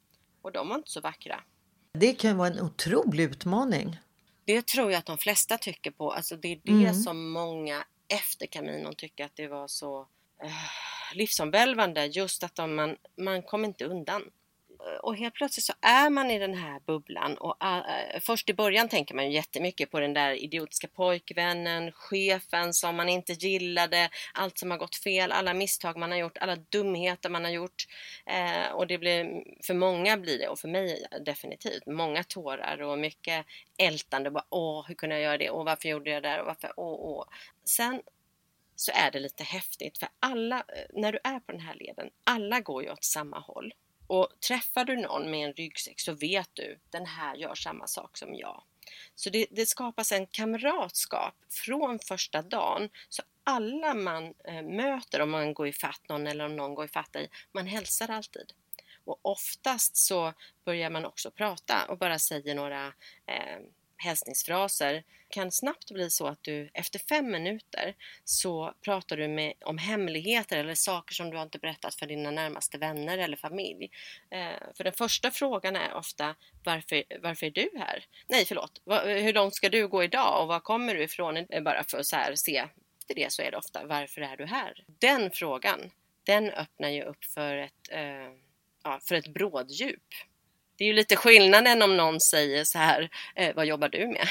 Och 0.41 0.51
de 0.51 0.69
var 0.69 0.75
inte 0.75 0.91
så 0.91 1.01
vackra. 1.01 1.43
Det 1.93 2.13
kan 2.13 2.37
vara 2.37 2.47
en 2.47 2.61
otrolig 2.61 3.23
utmaning. 3.23 3.99
Det 4.45 4.65
tror 4.65 4.91
jag 4.91 4.99
att 4.99 5.05
de 5.05 5.17
flesta 5.17 5.57
tycker 5.57 5.91
på. 5.91 6.11
Alltså 6.11 6.35
det 6.35 6.47
är 6.47 6.59
det 6.63 6.71
mm. 6.71 6.93
som 6.93 7.31
många 7.31 7.83
efter 8.07 8.45
Caminon 8.45 8.95
tycker 8.95 9.25
att 9.25 9.35
det 9.35 9.47
var 9.47 9.67
så 9.67 9.99
uh, 10.43 10.51
livsomvälvande. 11.13 12.05
Just 12.05 12.43
att 12.43 12.55
de, 12.55 12.75
man, 12.75 12.95
man 13.17 13.43
kom 13.43 13.65
inte 13.65 13.85
undan 13.85 14.21
och 15.01 15.17
helt 15.17 15.33
plötsligt 15.33 15.65
så 15.65 15.73
är 15.81 16.09
man 16.09 16.31
i 16.31 16.39
den 16.39 16.53
här 16.53 16.79
bubblan 16.79 17.37
och 17.37 17.63
uh, 17.63 18.19
först 18.19 18.49
i 18.49 18.53
början 18.53 18.89
tänker 18.89 19.15
man 19.15 19.25
ju 19.25 19.31
jättemycket 19.31 19.91
på 19.91 19.99
den 19.99 20.13
där 20.13 20.43
idiotiska 20.43 20.87
pojkvännen, 20.87 21.91
chefen 21.91 22.73
som 22.73 22.95
man 22.95 23.09
inte 23.09 23.33
gillade, 23.33 24.09
allt 24.33 24.57
som 24.57 24.71
har 24.71 24.77
gått 24.77 24.95
fel, 24.95 25.31
alla 25.31 25.53
misstag 25.53 25.97
man 25.97 26.11
har 26.11 26.17
gjort, 26.17 26.37
alla 26.37 26.55
dumheter 26.55 27.29
man 27.29 27.43
har 27.43 27.51
gjort. 27.51 27.87
Uh, 28.29 28.71
och 28.71 28.87
det 28.87 28.97
blir, 28.97 29.43
för 29.63 29.73
många 29.73 30.17
blir 30.17 30.39
det, 30.39 30.47
och 30.47 30.59
för 30.59 30.67
mig 30.67 31.05
definitivt, 31.25 31.85
många 31.85 32.23
tårar 32.23 32.81
och 32.81 32.99
mycket 32.99 33.45
ältande. 33.77 34.31
Bara, 34.31 34.45
åh, 34.49 34.85
hur 34.87 34.95
kunde 34.95 35.15
jag 35.15 35.23
göra 35.23 35.37
det? 35.37 35.49
Och 35.49 35.65
varför 35.65 35.89
gjorde 35.89 36.09
jag 36.09 36.23
det 36.23 36.29
där? 36.29 36.39
Och 36.39 36.45
varför? 36.45 36.71
Åh, 36.77 36.99
åh. 36.99 37.25
Sen 37.65 38.01
så 38.75 38.91
är 38.95 39.11
det 39.11 39.19
lite 39.19 39.43
häftigt 39.43 39.97
för 39.97 40.09
alla, 40.19 40.57
eh, 40.57 40.85
när 40.93 41.11
du 41.11 41.19
är 41.23 41.39
på 41.39 41.51
den 41.51 41.61
här 41.61 41.75
leden, 41.75 42.09
alla 42.23 42.59
går 42.59 42.83
ju 42.83 42.91
åt 42.91 43.03
samma 43.03 43.39
håll. 43.39 43.73
Och 44.09 44.27
träffar 44.47 44.85
du 44.85 44.95
någon 44.95 45.31
med 45.31 45.47
en 45.47 45.53
ryggsäck 45.53 45.99
så 45.99 46.13
vet 46.13 46.49
du, 46.53 46.79
den 46.89 47.05
här 47.05 47.35
gör 47.35 47.55
samma 47.55 47.87
sak 47.87 48.17
som 48.17 48.35
jag. 48.35 48.63
Så 49.15 49.29
det, 49.29 49.45
det 49.51 49.65
skapas 49.65 50.11
en 50.11 50.27
kamratskap 50.27 51.35
från 51.49 51.99
första 51.99 52.41
dagen. 52.41 52.89
Så 53.09 53.23
alla 53.43 53.93
man 53.93 54.33
eh, 54.47 54.61
möter, 54.61 55.21
om 55.21 55.31
man 55.31 55.53
går 55.53 55.67
i 55.67 55.73
fatt 55.73 56.01
någon 56.09 56.27
eller 56.27 56.45
om 56.45 56.55
någon 56.55 56.75
går 56.75 56.85
i 56.85 56.87
fatt 56.87 57.13
dig, 57.13 57.29
man 57.51 57.67
hälsar 57.67 58.11
alltid. 58.11 58.53
Och 59.05 59.19
oftast 59.21 59.95
så 59.95 60.33
börjar 60.65 60.89
man 60.89 61.05
också 61.05 61.31
prata 61.31 61.85
och 61.85 61.97
bara 61.97 62.19
säger 62.19 62.55
några 62.55 62.87
eh, 63.25 63.59
hälsningsfraser 63.99 65.03
kan 65.29 65.51
snabbt 65.51 65.91
bli 65.91 66.09
så 66.09 66.27
att 66.27 66.43
du 66.43 66.69
efter 66.73 66.99
fem 66.99 67.31
minuter 67.31 67.95
så 68.23 68.73
pratar 68.81 69.17
du 69.17 69.27
med, 69.27 69.53
om 69.65 69.77
hemligheter 69.77 70.57
eller 70.57 70.75
saker 70.75 71.15
som 71.15 71.29
du 71.29 71.41
inte 71.41 71.59
berättat 71.59 71.95
för 71.95 72.05
dina 72.05 72.31
närmaste 72.31 72.77
vänner 72.77 73.17
eller 73.17 73.37
familj. 73.37 73.91
Eh, 74.29 74.73
för 74.77 74.83
den 74.83 74.93
första 74.93 75.31
frågan 75.31 75.75
är 75.75 75.93
ofta 75.93 76.35
varför, 76.63 77.03
varför 77.21 77.45
är 77.45 77.51
du 77.51 77.69
här? 77.79 78.05
Nej, 78.27 78.45
förlåt. 78.45 78.81
Va, 78.83 79.01
hur 79.05 79.33
långt 79.33 79.55
ska 79.55 79.69
du 79.69 79.87
gå 79.87 80.03
idag 80.03 80.41
och 80.41 80.47
var 80.47 80.59
kommer 80.59 80.95
du 80.95 81.03
ifrån? 81.03 81.45
Bara 81.61 81.83
för 81.83 81.97
att 81.97 82.05
så 82.05 82.15
här, 82.15 82.35
se. 82.35 82.65
Efter 82.99 83.15
det 83.15 83.31
så 83.31 83.41
är 83.41 83.51
det 83.51 83.57
ofta 83.57 83.85
varför 83.85 84.21
är 84.21 84.37
du 84.37 84.45
här? 84.45 84.83
Den 84.99 85.31
frågan, 85.31 85.91
den 86.23 86.49
öppnar 86.49 86.89
ju 86.89 87.03
upp 87.03 87.25
för 87.25 87.57
ett, 87.57 87.89
eh, 87.91 88.31
ja, 88.83 88.99
för 89.03 89.15
ett 89.15 89.27
bråddjup. 89.27 90.03
Det 90.79 90.85
är 90.85 90.87
ju 90.87 90.93
lite 90.93 91.15
skillnad 91.15 91.67
än 91.67 91.81
om 91.81 91.97
någon 91.97 92.19
säger 92.19 92.63
så 92.63 92.77
här, 92.77 93.09
eh, 93.35 93.55
vad 93.55 93.65
jobbar 93.65 93.89
du 93.89 94.07
med? 94.07 94.27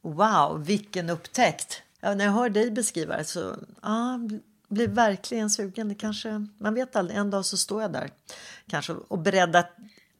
wow, 0.00 0.64
vilken 0.64 1.10
upptäckt! 1.10 1.82
Ja, 2.00 2.14
när 2.14 2.24
jag 2.24 2.32
hör 2.32 2.48
dig 2.48 2.70
beskriva 2.70 3.16
det 3.16 3.24
så 3.24 3.56
ja, 3.82 4.20
blir 4.68 4.88
verkligen 4.88 5.50
sugen. 5.50 5.88
Det 5.88 5.94
kanske, 5.94 6.46
man 6.58 6.74
vet 6.74 6.96
aldrig, 6.96 7.18
en 7.18 7.30
dag 7.30 7.46
så 7.46 7.56
står 7.56 7.82
jag 7.82 7.92
där 7.92 8.10
kanske 8.70 8.92
och 8.92 9.18
beredd 9.18 9.56
att 9.56 9.76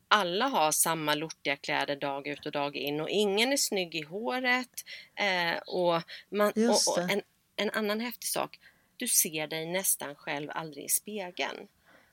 alla 0.09 0.49
har 0.49 0.73
samma 0.73 1.15
lortiga 1.15 1.57
kläder 1.57 1.97
dag 1.97 2.27
ut 2.27 2.47
och 2.47 2.53
dag 2.53 2.77
in 2.77 3.01
och 3.01 3.09
ingen 3.09 3.53
är 3.53 3.57
snygg 3.57 3.95
i 3.95 4.03
håret. 4.03 4.85
Eh, 5.15 5.59
och, 5.67 6.03
man, 6.31 6.53
och, 6.69 6.99
och 6.99 7.11
en, 7.11 7.23
en 7.57 7.71
annan 7.71 8.01
häftig 8.01 8.29
sak, 8.29 8.59
du 8.97 9.09
ser 9.09 9.47
dig 9.47 9.67
nästan 9.67 10.15
själv 10.15 10.51
aldrig 10.55 10.85
i 10.85 10.89
spegeln. 10.89 11.69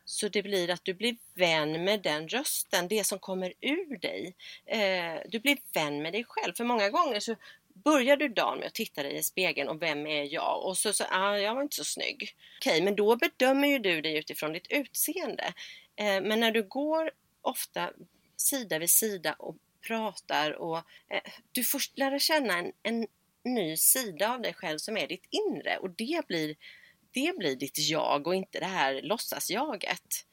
Så 0.10 0.28
det 0.28 0.44
blir 0.44 0.70
att 0.70 0.86
du 0.86 0.94
blir 0.94 1.18
vän 1.34 1.84
med 1.84 2.02
den 2.02 2.28
rösten, 2.28 2.88
det 2.88 3.04
som 3.04 3.20
kommer 3.20 3.54
ur 3.62 3.98
dig. 3.98 4.36
Eh, 4.66 5.22
du 5.30 5.40
blir 5.40 5.58
vän 5.74 6.02
med 6.02 6.14
dig 6.14 6.24
själv. 6.28 6.54
För 6.54 6.64
många 6.64 6.90
gånger 6.90 7.20
så 7.20 7.36
börjar 7.74 8.18
du 8.18 8.28
dagen 8.28 8.60
med 8.60 8.68
att 8.68 8.74
titta 8.74 9.04
dig 9.04 9.18
i 9.18 9.24
spegeln 9.24 9.70
och 9.70 9.82
vem 9.82 10.08
är 10.08 10.34
jag? 10.34 10.66
Och 10.66 10.78
så, 10.78 10.94
så 10.94 11.04
ah, 11.10 11.38
jag 11.38 11.56
var 11.56 11.62
inte 11.62 11.76
så 11.76 11.84
snygg. 11.84 12.36
Okej, 12.60 12.82
men 12.82 12.96
då 12.96 13.16
bedömer 13.16 13.68
ju 13.68 13.80
du 13.80 14.02
dig 14.02 14.18
utifrån 14.18 14.54
ditt 14.54 14.68
utseende. 14.70 15.54
Eh, 15.96 16.22
men 16.22 16.40
när 16.40 16.52
du 16.52 16.64
går 16.64 17.12
ofta 17.42 17.94
sida 18.38 18.80
vid 18.80 18.90
sida 18.90 19.34
och 19.34 19.58
pratar 19.88 20.52
och 20.52 20.78
eh, 21.10 21.32
du 21.52 21.64
får 21.64 21.82
lära 21.96 22.20
känna 22.20 22.58
en, 22.58 22.72
en 22.84 23.08
ny 23.44 23.78
sida 23.78 24.34
av 24.34 24.42
dig 24.42 24.54
själv 24.54 24.78
som 24.78 24.98
är 24.98 25.08
ditt 25.08 25.26
inre 25.30 25.78
och 25.78 25.90
det 25.90 26.28
blir 26.28 26.56
det 27.12 27.38
blir 27.38 27.56
ditt 27.56 27.90
jag 27.90 28.28
och 28.28 28.36
inte 28.36 28.60
det 28.60 28.66
här 28.66 29.02
låtsasjaget. 29.02 30.26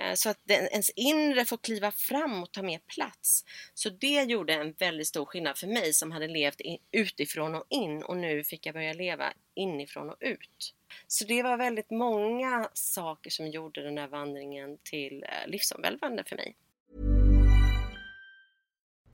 Eh, 0.00 0.14
så 0.14 0.30
att 0.30 0.50
ens 0.50 0.90
inre 0.90 1.44
får 1.44 1.56
kliva 1.56 1.92
fram 1.92 2.42
och 2.42 2.52
ta 2.52 2.62
mer 2.62 2.78
plats. 2.78 3.44
Så 3.74 3.90
det 3.90 4.22
gjorde 4.22 4.54
en 4.54 4.72
väldigt 4.72 5.06
stor 5.06 5.24
skillnad 5.24 5.58
för 5.58 5.66
mig 5.66 5.94
som 5.94 6.12
hade 6.12 6.28
levt 6.28 6.60
utifrån 6.92 7.54
och 7.54 7.64
in 7.70 8.02
och 8.02 8.16
nu 8.16 8.44
fick 8.44 8.66
jag 8.66 8.74
börja 8.74 8.92
leva 8.92 9.32
inifrån 9.54 10.10
och 10.10 10.16
ut. 10.20 10.74
Så 11.06 11.24
det 11.24 11.42
var 11.42 11.56
väldigt 11.56 11.90
många 11.90 12.68
saker 12.72 13.30
som 13.30 13.48
gjorde 13.48 13.82
den 13.82 13.98
här 13.98 14.08
vandringen 14.08 14.78
till 14.82 15.22
eh, 15.22 15.50
livsomvälvande 15.50 16.24
för 16.24 16.36
mig. 16.36 16.56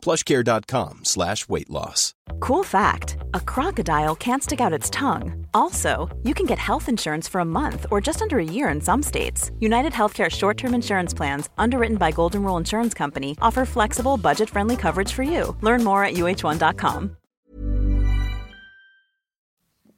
plushcare.com 0.00 1.04
slash 1.04 1.48
weight 1.48 1.70
loss. 1.70 2.14
Cool 2.40 2.64
fact, 2.64 3.16
a 3.34 3.40
crocodile 3.40 4.16
can't 4.16 4.42
stick 4.42 4.60
out 4.60 4.72
its 4.78 4.90
tongue. 4.90 5.46
Also, 5.52 6.08
you 6.22 6.34
can 6.34 6.46
get 6.46 6.58
health 6.58 6.88
insurance 6.88 7.28
for 7.28 7.40
a 7.40 7.44
month 7.44 7.86
or 7.90 8.00
just 8.00 8.22
under 8.22 8.38
a 8.38 8.44
year 8.44 8.68
in 8.70 8.80
some 8.80 9.02
states. 9.02 9.50
United 9.60 9.92
Healthcare 9.92 10.30
short-term 10.30 10.74
insurance 10.74 11.14
plans, 11.16 11.50
underwritten 11.58 11.96
by 11.96 12.10
Golden 12.12 12.42
Rule 12.42 12.56
Insurance 12.56 12.94
Company, 12.94 13.36
offer 13.40 13.64
flexible, 13.66 14.16
budget-friendly 14.16 14.76
coverage 14.76 15.12
for 15.12 15.22
you. 15.22 15.56
Learn 15.60 15.84
more 15.84 16.04
at 16.04 16.14
uh1.com. 16.14 17.16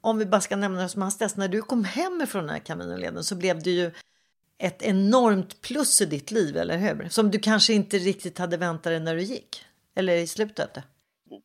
Om 0.01 0.17
vi 0.17 0.25
bara 0.25 0.41
ska 0.41 0.55
nämna 0.55 0.81
det 0.81 0.89
som 0.89 1.01
hastigast, 1.01 1.37
när 1.37 1.47
du 1.47 1.61
kom 1.61 1.83
hem 1.83 2.21
ifrån 2.21 2.43
den 2.43 2.49
här 2.53 2.59
kaminoleden 2.59 3.23
så 3.23 3.35
blev 3.35 3.63
det 3.63 3.71
ju 3.71 3.91
ett 4.57 4.81
enormt 4.81 5.61
plus 5.61 6.01
i 6.01 6.05
ditt 6.05 6.31
liv, 6.31 6.57
eller 6.57 6.77
hur? 6.77 7.09
Som 7.09 7.31
du 7.31 7.39
kanske 7.39 7.73
inte 7.73 7.97
riktigt 7.97 8.37
hade 8.37 8.57
väntat 8.57 8.83
dig 8.83 8.99
när 8.99 9.15
du 9.15 9.21
gick. 9.21 9.65
Eller 9.95 10.15
i 10.15 10.27
slutet? 10.27 10.77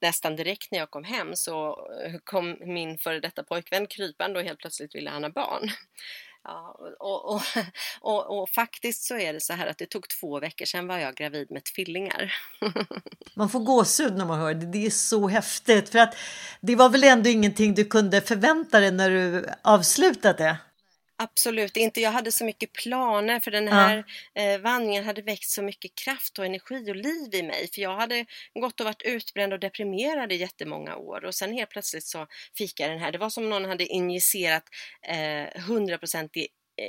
Nästan 0.00 0.36
direkt 0.36 0.70
när 0.70 0.78
jag 0.78 0.90
kom 0.90 1.04
hem 1.04 1.36
så 1.36 1.88
kom 2.24 2.56
min 2.60 2.98
före 2.98 3.20
detta 3.20 3.42
pojkvän 3.42 3.86
krypande 3.86 4.38
och 4.38 4.44
helt 4.44 4.58
plötsligt 4.58 4.94
ville 4.94 5.10
han 5.10 5.22
ha 5.22 5.30
barn. 5.30 5.70
Ja, 6.44 6.78
och, 6.98 7.34
och, 7.34 7.42
och, 8.00 8.38
och, 8.38 8.48
faktiskt 8.48 9.04
så 9.04 9.18
är 9.18 9.32
det 9.32 9.40
så 9.40 9.52
här 9.52 9.66
att 9.66 9.78
det 9.78 9.86
tog 9.86 10.08
två 10.08 10.40
veckor 10.40 10.64
sedan 10.64 10.86
var 10.86 10.98
jag 10.98 11.14
gravid 11.14 11.50
med 11.50 11.64
tvillingar. 11.64 12.34
man 13.34 13.48
får 13.48 13.60
gåshud 13.60 14.16
när 14.16 14.24
man 14.24 14.40
hör 14.40 14.54
det. 14.54 14.66
Det 14.66 14.86
är 14.86 14.90
så 14.90 15.28
häftigt. 15.28 15.88
För 15.88 15.98
att 15.98 16.16
det 16.60 16.76
var 16.76 16.88
väl 16.88 17.04
ändå 17.04 17.30
ingenting 17.30 17.74
du 17.74 17.84
kunde 17.84 18.20
förvänta 18.20 18.80
dig 18.80 18.90
när 18.90 19.10
du 19.10 19.46
avslutade? 19.62 20.56
Absolut 21.20 21.76
inte. 21.76 22.00
Jag 22.00 22.10
hade 22.10 22.32
så 22.32 22.44
mycket 22.44 22.72
planer 22.72 23.40
för 23.40 23.50
den 23.50 23.68
här 23.68 24.04
ja. 24.32 24.42
eh, 24.42 24.60
vandringen 24.60 25.04
hade 25.04 25.22
väckt 25.22 25.48
så 25.48 25.62
mycket 25.62 25.94
kraft 25.94 26.38
och 26.38 26.46
energi 26.46 26.90
och 26.90 26.96
liv 26.96 27.34
i 27.34 27.42
mig. 27.42 27.68
För 27.74 27.82
jag 27.82 27.96
hade 27.96 28.26
gått 28.54 28.80
och 28.80 28.86
varit 28.86 29.02
utbränd 29.02 29.52
och 29.52 29.60
deprimerad 29.60 30.32
i 30.32 30.36
jättemånga 30.36 30.96
år 30.96 31.24
och 31.24 31.34
sen 31.34 31.52
helt 31.52 31.70
plötsligt 31.70 32.06
så 32.06 32.26
fick 32.58 32.80
jag 32.80 32.90
den 32.90 32.98
här. 32.98 33.12
Det 33.12 33.18
var 33.18 33.30
som 33.30 33.50
någon 33.50 33.64
hade 33.64 33.86
injicerat 33.86 34.64
eh, 35.08 35.62
100% 35.68 36.28
Eh, 36.36 36.44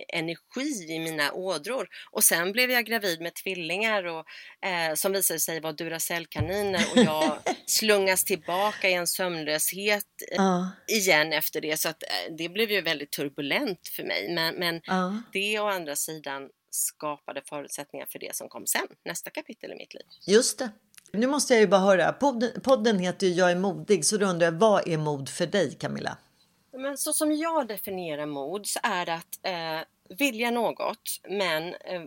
energi 0.07 0.85
i 0.89 0.99
mina 0.99 1.33
ådror. 1.33 1.87
Och 2.11 2.23
sen 2.23 2.51
blev 2.51 2.71
jag 2.71 2.85
gravid 2.85 3.21
med 3.21 3.33
tvillingar 3.35 4.03
och, 4.03 4.25
eh, 4.67 4.93
som 4.95 5.11
visade 5.11 5.39
sig 5.39 5.59
vara 5.59 5.73
Duracellkaniner 5.73 6.85
och 6.91 6.97
jag 6.97 7.37
slungas 7.65 8.23
tillbaka 8.23 8.89
i 8.89 8.93
en 8.93 9.07
sömnlöshet 9.07 10.05
eh, 10.31 10.41
uh. 10.41 10.67
igen 10.87 11.33
efter 11.33 11.61
det. 11.61 11.79
Så 11.79 11.89
att, 11.89 12.03
eh, 12.03 12.35
det 12.37 12.49
blev 12.49 12.71
ju 12.71 12.81
väldigt 12.81 13.11
turbulent 13.11 13.87
för 13.95 14.03
mig. 14.03 14.33
Men, 14.33 14.55
men 14.55 14.75
uh. 14.75 15.17
det 15.33 15.59
å 15.59 15.67
andra 15.67 15.95
sidan 15.95 16.49
skapade 16.71 17.41
förutsättningar 17.45 18.05
för 18.05 18.19
det 18.19 18.35
som 18.35 18.49
kom 18.49 18.67
sen, 18.67 18.87
nästa 19.05 19.29
kapitel 19.29 19.71
i 19.71 19.75
mitt 19.75 19.93
liv. 19.93 20.03
Just 20.27 20.59
det. 20.59 20.69
Nu 21.13 21.27
måste 21.27 21.53
jag 21.53 21.61
ju 21.61 21.67
bara 21.67 21.81
höra, 21.81 22.13
podden, 22.13 22.61
podden 22.61 22.99
heter 22.99 23.27
ju 23.27 23.33
Jag 23.33 23.51
är 23.51 23.55
modig, 23.55 24.05
så 24.05 24.17
då 24.17 24.25
undrar 24.25 24.47
jag, 24.47 24.51
vad 24.51 24.87
är 24.87 24.97
mod 24.97 25.29
för 25.29 25.47
dig 25.47 25.77
Camilla? 25.79 26.17
Men 26.71 26.97
så 26.97 27.13
som 27.13 27.31
jag 27.31 27.67
definierar 27.67 28.25
mod 28.25 28.67
så 28.67 28.79
är 28.83 29.05
det 29.05 29.13
att 29.13 29.39
eh, 29.41 30.15
vilja 30.17 30.51
något 30.51 31.21
men 31.29 31.73
eh, 31.73 32.03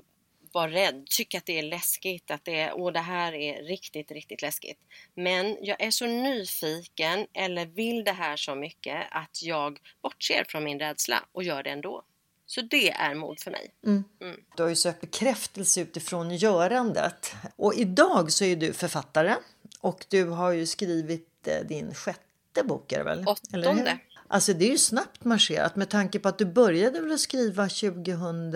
vara 0.52 0.70
rädd, 0.70 1.06
tycka 1.06 1.38
att 1.38 1.46
det 1.46 1.58
är 1.58 1.62
läskigt, 1.62 2.30
att 2.30 2.44
det, 2.44 2.60
är, 2.60 2.72
åh, 2.74 2.92
det 2.92 3.00
här 3.00 3.32
är 3.34 3.62
riktigt, 3.62 4.10
riktigt 4.10 4.42
läskigt. 4.42 4.78
Men 5.14 5.56
jag 5.60 5.80
är 5.80 5.90
så 5.90 6.06
nyfiken 6.06 7.26
eller 7.32 7.66
vill 7.66 8.04
det 8.04 8.12
här 8.12 8.36
så 8.36 8.54
mycket 8.54 9.06
att 9.10 9.42
jag 9.42 9.78
bortser 10.02 10.44
från 10.48 10.64
min 10.64 10.78
rädsla 10.78 11.24
och 11.32 11.42
gör 11.42 11.62
det 11.62 11.70
ändå. 11.70 12.04
Så 12.46 12.60
det 12.60 12.90
är 12.90 13.14
mod 13.14 13.40
för 13.40 13.50
mig. 13.50 13.70
Mm. 13.86 14.04
Mm. 14.20 14.40
Du 14.56 14.62
har 14.62 14.70
ju 14.70 14.76
sökt 14.76 15.00
bekräftelse 15.00 15.80
utifrån 15.80 16.36
görandet. 16.36 17.34
Och 17.56 17.74
idag 17.74 18.32
så 18.32 18.44
är 18.44 18.56
du 18.56 18.72
författare 18.72 19.34
och 19.80 20.06
du 20.08 20.24
har 20.24 20.52
ju 20.52 20.66
skrivit 20.66 21.48
eh, 21.48 21.66
din 21.66 21.94
sjätte 21.94 22.64
bok. 22.64 22.92
Är 22.92 22.98
det 22.98 23.04
väl? 23.04 23.24
Åttonde. 23.26 23.98
Alltså 24.32 24.52
det 24.52 24.64
är 24.64 24.70
ju 24.70 24.78
snabbt 24.78 25.24
marscherat 25.24 25.76
med 25.76 25.90
tanke 25.90 26.18
på 26.18 26.28
att 26.28 26.38
du 26.38 26.44
började 26.44 27.00
väl 27.00 27.18
skriva 27.18 27.68
2000? 27.68 28.52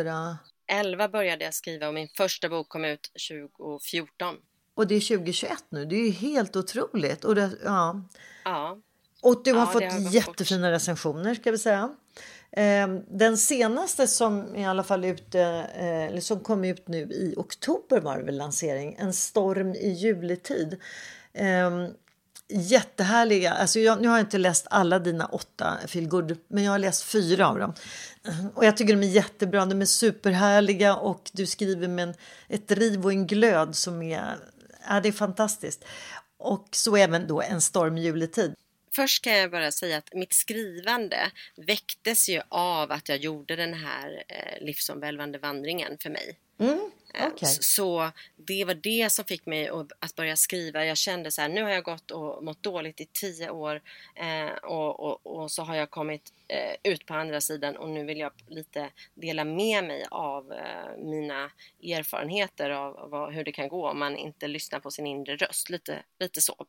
11 0.73 1.09
började 1.09 1.45
jag 1.45 1.55
skriva 1.55 1.89
och 1.89 1.95
min 1.95 2.09
första 2.09 2.49
bok 2.49 2.69
kom 2.69 2.85
ut 2.85 3.11
2014. 3.31 4.35
Och 4.75 4.87
det 4.87 4.95
är 4.95 5.17
2021 5.17 5.53
nu, 5.69 5.85
det 5.85 5.97
är 5.97 6.05
ju 6.05 6.11
helt 6.11 6.57
otroligt. 6.57 7.25
Och 7.25 7.35
det, 7.35 7.51
ja. 7.65 8.03
ja. 8.45 8.79
Och 9.23 9.43
du 9.45 9.53
har 9.53 9.61
ja, 9.61 9.67
fått 9.67 10.13
jättefina 10.13 10.67
fort. 10.69 10.73
recensioner 10.73 11.35
ska 11.35 11.51
vi 11.51 11.59
säga. 11.59 11.91
Ehm, 12.53 13.01
den 13.09 13.39
senaste 13.39 14.07
som 14.07 14.57
i 14.57 14.67
alla 14.67 14.83
fall 14.83 15.05
ute, 15.05 15.41
eh, 15.77 16.05
eller 16.07 16.21
som 16.21 16.41
kom 16.41 16.65
ut 16.65 16.89
nu 16.89 17.03
i 17.03 17.35
oktober 17.37 18.01
var 18.01 18.19
det 18.19 18.25
väl 18.25 18.37
lansering, 18.37 18.97
En 18.99 19.13
storm 19.13 19.75
i 19.75 19.91
juletid. 19.91 20.81
Jättehärliga. 22.49 23.53
Alltså 23.53 23.79
jag, 23.79 24.03
nu 24.03 24.09
har 24.09 24.17
jag 24.17 24.25
inte 24.25 24.39
läst 24.39 24.67
alla 24.71 24.99
dina 24.99 25.27
åtta 25.27 25.79
feelgood, 25.87 26.39
men 26.49 26.65
jag 26.65 26.73
har 26.73 26.79
läst 26.79 27.03
fyra 27.03 27.49
av 27.49 27.59
dem. 27.59 27.75
Och 28.55 28.65
jag 28.65 28.77
tycker 28.77 28.97
de 28.97 29.07
är 29.07 29.11
jättebra. 29.11 29.67
De 29.67 29.81
är 29.81 29.87
superhärliga 29.87 30.97
och 30.97 31.31
du 31.33 31.47
skriver 31.47 31.89
med 31.89 32.09
en, 32.09 32.15
ett 32.49 32.69
driv 32.69 33.05
och 33.05 33.13
en 33.13 33.27
glöd 33.27 33.77
som 33.77 34.03
är, 34.03 34.37
ja, 34.89 35.01
det 35.01 35.09
är 35.09 35.13
fantastiskt. 35.13 35.85
Och 36.39 36.69
så 36.71 36.97
även 36.97 37.27
då 37.27 37.43
En 37.43 37.61
storm 37.61 37.99
juletid. 37.99 38.55
Först 38.97 39.25
kan 39.25 39.37
jag 39.37 39.51
bara 39.51 39.73
säga 39.73 39.99
att 39.99 40.15
mitt 40.15 40.33
skrivande 40.33 41.31
väcktes 41.57 42.29
ju 42.29 42.41
av 42.49 42.93
att 42.93 43.09
jag 43.09 43.19
gjorde 43.19 43.57
den 43.57 43.75
här 43.75 44.25
eh, 44.29 44.65
livsomvälvande 44.67 45.39
vandringen 45.39 45.99
för 46.01 46.11
mig. 46.11 46.39
Mm. 46.61 46.91
Okay. 47.25 47.49
Så 47.49 48.11
det 48.37 48.65
var 48.65 48.75
det 48.75 49.13
som 49.13 49.25
fick 49.25 49.47
mig 49.47 49.71
att 49.99 50.15
börja 50.17 50.37
skriva. 50.37 50.85
Jag 50.85 50.97
kände 50.97 51.31
så 51.31 51.43
här, 51.43 51.49
nu 51.49 51.63
har 51.63 51.71
jag 51.71 51.85
gått 51.85 52.11
och 52.11 52.45
mått 52.45 52.63
dåligt 52.63 53.01
i 53.01 53.07
tio 53.13 53.51
år 53.51 53.83
eh, 54.15 54.57
och, 54.63 55.01
och, 55.01 55.27
och, 55.27 55.51
så 55.51 55.63
har 55.63 55.77
jag 55.77 55.91
kommit 55.91 56.33
eh, 56.49 56.93
ut 56.93 57.07
på 57.07 57.15
andra 57.15 57.41
sidan 57.41 57.77
och 57.77 57.89
nu 57.89 58.05
vill 58.05 58.19
jag 58.19 58.33
lite 58.49 58.91
dela 59.15 59.45
med 59.45 59.85
mig 59.85 60.05
av 60.11 60.53
eh, 60.53 60.97
mina 60.99 61.51
erfarenheter 61.83 62.71
av, 62.71 63.11
vad, 63.11 63.35
hur 63.35 63.45
det 63.45 63.53
kan 63.53 63.69
gå 63.69 63.89
om 63.89 63.99
man 63.99 64.17
inte 64.17 64.49
lyssnar 64.49 64.81
på 64.81 64.91
sin 64.91 65.07
inre 65.07 65.37
röst. 65.37 65.71
Lite, 65.71 66.03
lite 66.19 66.41
så. 66.41 66.67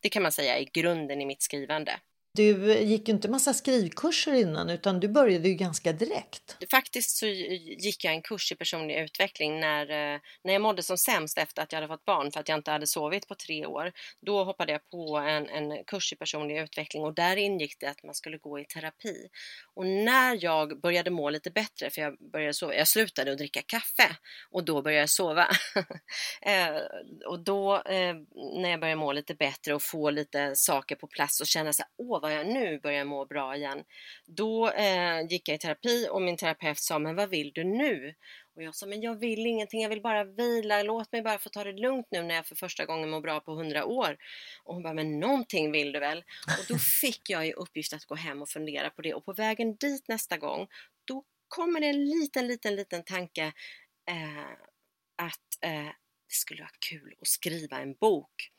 Det 0.00 0.08
kan 0.08 0.22
man 0.22 0.32
säga 0.32 0.58
är 0.58 0.64
grunden 0.72 1.20
i 1.20 1.26
mitt 1.26 1.42
skrivande. 1.42 1.92
Du 2.34 2.78
gick 2.78 3.08
ju 3.08 3.14
inte 3.14 3.28
massa 3.28 3.54
skrivkurser 3.54 4.32
innan 4.32 4.70
utan 4.70 5.00
du 5.00 5.08
började 5.08 5.48
ju 5.48 5.54
ganska 5.54 5.92
direkt. 5.92 6.56
Faktiskt 6.70 7.16
så 7.16 7.26
gick 7.26 8.04
jag 8.04 8.14
en 8.14 8.22
kurs 8.22 8.52
i 8.52 8.54
personlig 8.54 8.96
utveckling 8.96 9.60
när, 9.60 9.82
eh, 9.82 10.20
när 10.44 10.52
jag 10.52 10.62
mådde 10.62 10.82
som 10.82 10.98
sämst 10.98 11.38
efter 11.38 11.62
att 11.62 11.72
jag 11.72 11.76
hade 11.76 11.94
fått 11.94 12.04
barn 12.04 12.32
för 12.32 12.40
att 12.40 12.48
jag 12.48 12.58
inte 12.58 12.70
hade 12.70 12.86
sovit 12.86 13.28
på 13.28 13.34
tre 13.34 13.66
år. 13.66 13.92
Då 14.26 14.44
hoppade 14.44 14.72
jag 14.72 14.90
på 14.90 15.16
en, 15.16 15.48
en 15.48 15.84
kurs 15.84 16.12
i 16.12 16.16
personlig 16.16 16.58
utveckling 16.58 17.04
och 17.04 17.14
där 17.14 17.36
ingick 17.36 17.76
det 17.80 17.86
att 17.86 18.02
man 18.02 18.14
skulle 18.14 18.38
gå 18.38 18.58
i 18.58 18.64
terapi. 18.64 19.28
Och 19.74 19.86
när 19.86 20.44
jag 20.44 20.80
började 20.80 21.10
må 21.10 21.30
lite 21.30 21.50
bättre, 21.50 21.90
för 21.90 22.02
jag 22.02 22.16
började 22.32 22.54
sova, 22.54 22.74
jag 22.74 22.88
slutade 22.88 23.32
att 23.32 23.38
dricka 23.38 23.62
kaffe 23.62 24.16
och 24.50 24.64
då 24.64 24.82
började 24.82 25.00
jag 25.00 25.10
sova. 25.10 25.48
Eh, 26.42 26.76
och 27.26 27.44
då 27.44 27.74
eh, 27.74 28.14
när 28.60 28.70
jag 28.70 28.80
började 28.80 29.00
må 29.00 29.12
lite 29.12 29.34
bättre 29.34 29.74
och 29.74 29.82
få 29.82 30.10
lite 30.10 30.52
saker 30.56 30.96
på 30.96 31.06
plats 31.06 31.40
och 31.40 31.46
känna 31.46 31.72
så 31.72 31.82
här, 31.82 31.90
åh 31.98 32.21
vad 32.22 32.34
jag 32.34 32.46
nu 32.46 32.78
börjar 32.78 32.98
jag 32.98 33.06
må 33.06 33.24
bra 33.26 33.56
igen. 33.56 33.84
Då 34.26 34.70
eh, 34.70 35.26
gick 35.30 35.48
jag 35.48 35.54
i 35.54 35.58
terapi 35.58 36.08
och 36.10 36.22
min 36.22 36.36
terapeut 36.36 36.78
sa, 36.78 36.98
men 36.98 37.16
vad 37.16 37.30
vill 37.30 37.52
du 37.54 37.64
nu? 37.64 38.14
Och 38.54 38.62
jag 38.62 38.74
sa, 38.74 38.86
men 38.86 39.00
jag 39.00 39.14
vill 39.14 39.46
ingenting, 39.46 39.82
jag 39.82 39.88
vill 39.88 40.02
bara 40.02 40.24
vila, 40.24 40.82
låt 40.82 41.12
mig 41.12 41.22
bara 41.22 41.38
få 41.38 41.48
ta 41.48 41.64
det 41.64 41.72
lugnt 41.72 42.06
nu 42.10 42.22
när 42.22 42.34
jag 42.34 42.46
för 42.46 42.54
första 42.54 42.84
gången 42.84 43.10
mår 43.10 43.20
bra 43.20 43.40
på 43.40 43.52
hundra 43.52 43.84
år. 43.84 44.16
Och 44.64 44.74
hon 44.74 44.82
bara, 44.82 44.94
men 44.94 45.20
någonting 45.20 45.72
vill 45.72 45.92
du 45.92 46.00
väl? 46.00 46.18
Och 46.58 46.64
då 46.68 46.78
fick 46.78 47.30
jag 47.30 47.46
i 47.46 47.52
uppgift 47.52 47.92
att 47.92 48.04
gå 48.04 48.14
hem 48.14 48.42
och 48.42 48.48
fundera 48.48 48.90
på 48.90 49.02
det 49.02 49.14
och 49.14 49.24
på 49.24 49.32
vägen 49.32 49.76
dit 49.76 50.08
nästa 50.08 50.36
gång, 50.36 50.68
då 51.04 51.24
kommer 51.48 51.80
det 51.80 51.86
en 51.86 52.04
liten, 52.04 52.46
liten, 52.46 52.76
liten 52.76 53.04
tanke 53.04 53.52
eh, 54.08 54.52
att 55.16 55.64
eh, 55.64 55.92
det 56.28 56.34
skulle 56.34 56.62
vara 56.62 56.70
kul 56.90 57.14
att 57.20 57.28
skriva 57.28 57.80
en 57.80 57.94
bok. 57.94 58.50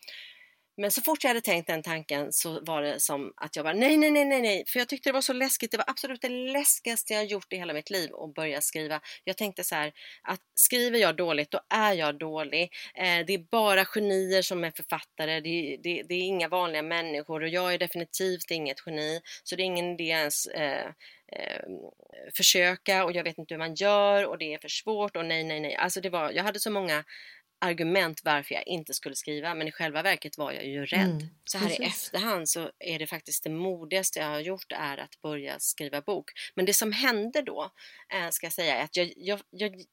Men 0.78 0.92
så 0.92 1.02
fort 1.02 1.24
jag 1.24 1.30
hade 1.30 1.42
tänkt 1.42 1.68
den 1.68 1.84
tanken 1.84 2.34
så 2.34 2.60
var 2.66 2.82
det 2.82 3.00
som 3.00 3.34
att 3.36 3.56
jag 3.56 3.66
bara 3.66 3.74
nej, 3.74 3.98
nej, 3.98 4.12
nej, 4.12 4.26
nej, 4.26 4.42
nej, 4.42 4.64
för 4.68 4.80
jag 4.80 4.90
tyckte 4.90 5.10
det 5.10 5.14
var 5.14 5.22
så 5.22 5.34
läskigt. 5.34 5.72
Det 5.72 5.78
var 5.78 5.90
absolut 5.90 6.22
det 6.22 6.30
läskigaste 6.30 7.14
jag 7.14 7.26
gjort 7.26 7.54
i 7.54 7.56
hela 7.56 7.74
mitt 7.74 7.90
liv 7.90 8.16
att 8.16 8.34
börja 8.34 8.62
skriva. 8.62 9.02
Jag 9.24 9.38
tänkte 9.38 9.64
så 9.64 9.76
här 9.76 9.94
att 10.22 10.40
skriver 10.56 11.00
jag 11.00 11.16
dåligt, 11.16 11.52
då 11.52 11.60
är 11.70 11.94
jag 11.94 12.20
dålig. 12.20 12.72
Eh, 12.96 13.26
det 13.28 13.34
är 13.34 13.50
bara 13.52 13.86
genier 13.86 14.42
som 14.42 14.64
är 14.64 14.72
författare. 14.72 15.40
Det, 15.40 15.78
det, 15.84 16.04
det, 16.04 16.16
är 16.16 16.22
inga 16.22 16.48
vanliga 16.48 16.82
människor 16.82 17.44
och 17.44 17.50
jag 17.50 17.74
är 17.74 17.78
definitivt 17.78 18.52
inget 18.52 18.78
geni, 18.86 19.22
så 19.44 19.56
det 19.56 19.64
är 19.64 19.66
ingen 19.66 19.94
idé 19.94 20.04
ens 20.04 20.46
eh, 20.46 20.88
eh, 21.32 21.62
försöka 22.36 23.06
och 23.06 23.12
jag 23.12 23.24
vet 23.24 23.38
inte 23.38 23.54
hur 23.54 23.60
man 23.60 23.76
gör 23.76 24.26
och 24.26 24.38
det 24.38 24.54
är 24.54 24.58
för 24.58 24.68
svårt 24.68 25.16
och 25.16 25.26
nej, 25.26 25.44
nej, 25.44 25.60
nej. 25.60 25.76
Alltså 25.76 26.02
det 26.02 26.10
var, 26.10 26.32
jag 26.32 26.44
hade 26.44 26.60
så 26.60 26.72
många 26.72 27.04
argument 27.64 28.22
varför 28.24 28.56
jag 28.56 28.68
inte 28.68 28.94
skulle 28.94 29.16
skriva 29.16 29.54
men 29.54 29.68
i 29.68 29.72
själva 29.72 30.02
verket 30.02 30.38
var 30.38 30.52
jag 30.52 30.66
ju 30.66 30.86
rädd. 30.86 31.10
Mm, 31.10 31.28
så 31.46 31.58
här 31.58 31.82
i 31.82 31.86
efterhand 31.86 32.50
så 32.50 32.72
är 32.80 33.00
det 33.00 33.08
faktiskt 33.08 33.44
det 33.44 33.50
modigaste 33.50 34.20
jag 34.20 34.28
har 34.28 34.40
gjort 34.40 34.72
är 34.72 34.98
att 34.98 35.22
börja 35.22 35.60
skriva 35.60 36.02
bok. 36.02 36.32
Men 36.56 36.66
det 36.66 36.74
som 36.74 36.92
hände 36.92 37.42
då, 37.42 37.72
äh, 38.14 38.30
ska 38.30 38.46
jag 38.46 38.54
säga, 38.54 38.76
är 38.76 38.84
att 38.84 38.96
jag, 38.96 39.14
jag, 39.16 39.42
jag 39.50 39.84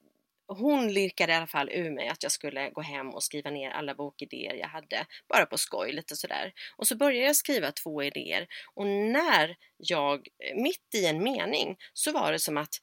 hon 0.47 0.93
lirkade 0.93 1.33
i 1.33 1.37
alla 1.37 1.47
fall 1.47 1.71
ur 1.71 1.91
mig 1.91 2.09
att 2.09 2.23
jag 2.23 2.33
skulle 2.33 2.71
gå 2.71 2.81
hem 2.81 3.11
och 3.11 3.23
skriva 3.23 3.51
ner 3.51 3.71
alla 3.71 3.95
bokidéer 3.95 4.55
jag 4.55 4.69
hade, 4.69 5.07
bara 5.29 5.47
på 5.47 5.59
skoj 5.59 5.93
lite 5.93 6.17
sådär. 6.17 6.53
Och 6.77 6.87
så 6.87 6.97
började 6.97 7.27
jag 7.27 7.37
skriva 7.37 7.73
två 7.73 8.03
idéer 8.03 8.47
och 8.75 8.87
när 8.87 9.57
jag, 9.77 10.29
mitt 10.55 10.95
i 10.95 11.07
en 11.07 11.23
mening, 11.23 11.77
så 11.93 12.13
var 12.13 12.33
det 12.33 12.39
som 12.39 12.57
att 12.57 12.75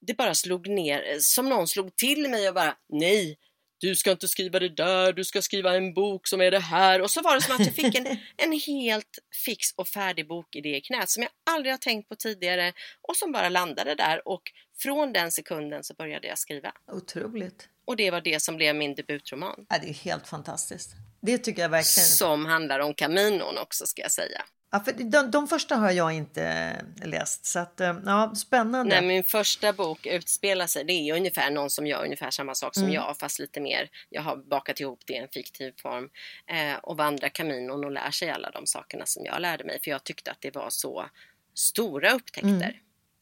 det 0.00 0.14
bara 0.14 0.34
slog 0.34 0.68
ner, 0.68 1.16
som 1.20 1.48
någon 1.48 1.68
slog 1.68 1.96
till 1.96 2.28
mig 2.28 2.48
och 2.48 2.54
bara 2.54 2.76
nej, 2.88 3.38
du 3.80 3.96
ska 3.96 4.10
inte 4.10 4.28
skriva 4.28 4.58
det 4.58 4.68
där, 4.68 5.12
du 5.12 5.24
ska 5.24 5.42
skriva 5.42 5.76
en 5.76 5.94
bok 5.94 6.26
som 6.26 6.40
är 6.40 6.50
det 6.50 6.58
här. 6.58 7.02
Och 7.02 7.10
så 7.10 7.22
var 7.22 7.34
det 7.34 7.42
som 7.42 7.54
att 7.54 7.66
jag 7.66 7.74
fick 7.74 7.94
en, 7.94 8.06
en 8.36 8.52
helt 8.66 9.18
fix 9.44 9.66
och 9.76 9.88
färdig 9.88 10.28
bokidé 10.28 10.76
i 10.76 10.80
knät 10.80 11.10
som 11.10 11.22
jag 11.22 11.32
aldrig 11.50 11.72
har 11.72 11.78
tänkt 11.78 12.08
på 12.08 12.16
tidigare 12.16 12.72
och 13.08 13.16
som 13.16 13.32
bara 13.32 13.48
landade 13.48 13.94
där 13.94 14.28
och 14.28 14.42
från 14.78 15.12
den 15.12 15.32
sekunden 15.32 15.84
så 15.84 15.94
började 15.94 16.28
jag 16.28 16.38
skriva. 16.38 16.72
Otroligt. 16.92 17.68
Och 17.84 17.96
det 17.96 18.10
var 18.10 18.20
det 18.20 18.42
som 18.42 18.56
blev 18.56 18.76
min 18.76 18.94
debutroman. 18.94 19.66
Ja, 19.68 19.78
det 19.82 19.88
är 19.88 19.94
helt 19.94 20.28
fantastiskt. 20.28 20.90
Det 21.20 21.38
tycker 21.38 21.62
jag 21.62 21.68
verkligen. 21.68 22.06
Som 22.06 22.46
handlar 22.46 22.80
om 22.80 22.94
Caminon 22.94 23.58
också 23.58 23.86
ska 23.86 24.02
jag 24.02 24.12
säga. 24.12 24.42
Ja, 24.72 24.80
för 24.80 24.92
de, 24.92 25.30
de 25.30 25.48
första 25.48 25.76
har 25.76 25.90
jag 25.90 26.12
inte 26.12 26.76
läst, 27.04 27.46
så 27.46 27.58
att, 27.58 27.80
eh, 27.80 27.98
ja, 28.06 28.34
spännande. 28.34 29.00
Nej, 29.00 29.08
min 29.08 29.24
första 29.24 29.72
bok 29.72 30.06
utspelar 30.06 30.66
sig, 30.66 30.84
det 30.84 30.92
är 30.92 31.16
ungefär 31.16 31.50
någon 31.50 31.70
som 31.70 31.86
gör 31.86 32.04
ungefär 32.04 32.30
samma 32.30 32.54
sak 32.54 32.74
som 32.74 32.82
mm. 32.82 32.94
jag, 32.94 33.16
fast 33.18 33.38
lite 33.38 33.60
mer. 33.60 33.90
Jag 34.08 34.22
har 34.22 34.36
bakat 34.36 34.80
ihop 34.80 35.00
det 35.06 35.12
i 35.12 35.16
en 35.16 35.28
fiktiv 35.28 35.72
form 35.82 36.10
eh, 36.46 36.78
och 36.82 36.96
vandrar 36.96 37.28
kaminon 37.28 37.84
och 37.84 37.90
lär 37.90 38.10
sig 38.10 38.30
alla 38.30 38.50
de 38.50 38.66
sakerna 38.66 39.06
som 39.06 39.24
jag 39.24 39.40
lärde 39.40 39.64
mig, 39.64 39.80
för 39.84 39.90
jag 39.90 40.04
tyckte 40.04 40.30
att 40.30 40.40
det 40.40 40.54
var 40.54 40.70
så 40.70 41.06
stora 41.54 42.12
upptäckter. 42.12 42.48
Mm. 42.48 42.72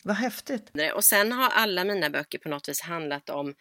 Vad 0.02 0.16
häftigt. 0.16 0.70
Och 0.94 1.04
sen 1.04 1.32
har 1.32 1.48
alla 1.50 1.84
mina 1.84 2.10
böcker 2.10 2.38
på 2.38 2.48
något 2.48 2.68
vis 2.68 2.80
handlat 2.80 3.30
om 3.30 3.54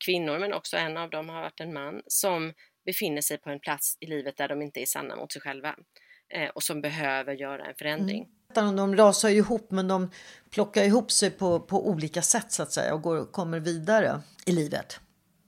kvinnor, 0.00 0.38
men 0.38 0.52
också 0.52 0.76
en 0.76 0.96
av 0.96 1.10
dem 1.10 1.28
har 1.28 1.42
varit 1.42 1.60
en 1.60 1.72
man 1.72 2.02
som 2.06 2.52
befinner 2.86 3.20
sig 3.20 3.38
på 3.38 3.50
en 3.50 3.60
plats 3.60 3.96
i 4.00 4.06
livet 4.06 4.36
där 4.36 4.48
de 4.48 4.62
inte 4.62 4.80
är 4.80 4.86
sanna 4.86 5.16
mot 5.16 5.32
sig 5.32 5.42
själva 5.42 5.76
eh, 6.34 6.48
och 6.48 6.62
som 6.62 6.80
behöver 6.80 7.34
göra 7.34 7.66
en 7.66 7.74
förändring. 7.74 8.28
Mm. 8.56 8.76
De 8.76 8.96
rasar 8.96 9.28
ihop 9.28 9.70
men 9.70 9.88
de 9.88 10.10
plockar 10.50 10.84
ihop 10.84 11.10
sig 11.10 11.30
på, 11.30 11.60
på 11.60 11.88
olika 11.88 12.22
sätt 12.22 12.52
så 12.52 12.62
att 12.62 12.72
säga 12.72 12.94
och 12.94 13.02
går, 13.02 13.32
kommer 13.32 13.60
vidare 13.60 14.20
i 14.46 14.52
livet. 14.52 15.00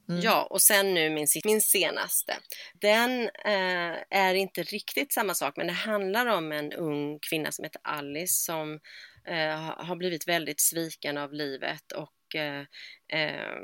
Mm. 0.09 0.21
Ja, 0.21 0.47
och 0.51 0.61
sen 0.63 0.95
nu 0.95 1.11
min, 1.11 1.27
min 1.45 1.61
senaste. 1.61 2.37
Den 2.81 3.23
eh, 3.23 3.97
är 4.11 4.35
inte 4.35 4.63
riktigt 4.63 5.13
samma 5.13 5.35
sak, 5.35 5.57
men 5.57 5.67
det 5.67 5.73
handlar 5.73 6.27
om 6.27 6.53
en 6.53 6.73
ung 6.73 7.19
kvinna 7.19 7.53
som 7.53 7.65
heter 7.65 7.81
Alice 7.85 8.45
som 8.45 8.81
eh, 9.25 9.87
har 9.87 9.97
blivit 9.97 10.29
väldigt 10.29 10.61
sviken 10.61 11.19
av 11.19 11.33
livet 11.33 11.93
och 11.93 12.35
eh, 12.35 12.61
eh 13.13 13.57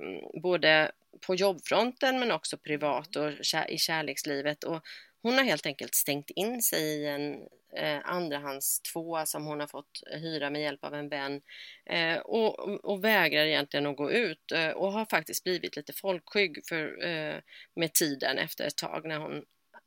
både 0.43 0.93
på 1.27 1.35
jobbfronten 1.35 2.19
men 2.19 2.31
också 2.31 2.59
privat 2.59 3.17
och 3.17 3.31
i 3.69 3.79
kärlekslivet. 3.79 4.65
Och 4.65 4.83
hon 5.23 5.35
har 5.35 5.45
helt 5.45 5.67
enkelt 5.67 5.95
stängt 5.95 6.31
in 6.31 6.63
sig 6.63 6.83
i 6.83 7.07
en 7.07 7.35
eh, 7.77 8.01
andrahands 8.05 8.81
tvåa 8.81 9.27
som 9.27 9.47
hon 9.47 9.61
har 9.61 9.67
fått 9.67 10.03
hyra 10.11 10.51
med 10.51 10.63
hjälp 10.63 10.85
av 10.85 10.95
en 10.95 11.09
vän 11.09 11.43
eh, 11.87 12.19
och, 12.19 12.59
och, 12.85 13.05
vägrar 13.05 13.45
egentligen 13.45 13.87
att 13.87 13.97
gå 13.97 14.11
ut 14.11 14.53
eh, 14.53 14.71
och 14.71 14.93
har 14.93 15.05
faktiskt 15.05 15.45
blivit 15.45 15.77
lite 15.77 15.93
folkskygg 15.93 16.59
för, 16.69 17.05
eh, 17.05 17.41
med 17.77 17.93
tiden 17.93 18.39
efter 18.39 18.65
ett 18.65 18.77
tag 18.77 19.09
när 19.09 19.19
hon 19.19 19.37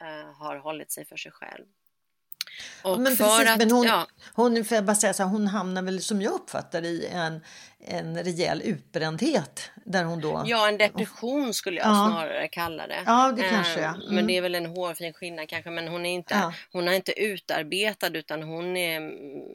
eh, 0.01 0.33
har 0.39 0.57
hållit 0.57 0.91
sig 0.91 1.05
för 1.05 1.17
sig 1.17 1.31
själv. 1.31 1.65
Och 2.81 2.99
men 2.99 3.17
precis, 3.17 3.49
att, 3.49 3.57
men 3.57 3.71
hon, 3.71 3.85
ja. 3.85 4.07
hon, 4.33 4.65
för 4.65 4.81
bara 4.81 4.95
säga 4.95 5.13
så 5.13 5.23
här, 5.23 5.29
hon 5.29 5.47
hamnar 5.47 5.81
väl 5.81 6.01
som 6.01 6.21
jag 6.21 6.33
uppfattar 6.33 6.85
i 6.85 7.07
en, 7.11 7.41
en 7.79 8.23
rejäl 8.23 8.61
utbrändhet. 8.61 9.71
Där 9.85 10.03
hon 10.03 10.21
då... 10.21 10.43
Ja, 10.45 10.67
en 10.67 10.77
depression 10.77 11.53
skulle 11.53 11.79
jag 11.79 11.87
ja. 11.87 12.07
snarare 12.11 12.47
kalla 12.47 12.87
det. 12.87 13.03
Ja, 13.05 13.33
det 13.37 13.43
kanske 13.43 13.81
ja. 13.81 13.95
Mm. 13.95 14.15
Men 14.15 14.27
det 14.27 14.37
är 14.37 14.41
väl 14.41 14.55
en 14.55 14.65
hårfin 14.65 15.13
skillnad 15.13 15.49
kanske. 15.49 15.69
Men 15.69 15.87
hon 15.87 16.05
är 16.05 16.13
inte, 16.13 16.33
ja. 16.33 16.53
hon 16.71 16.87
är 16.87 16.93
inte 16.93 17.21
utarbetad 17.21 18.17
utan 18.17 18.43
hon 18.43 18.77
är 18.77 18.99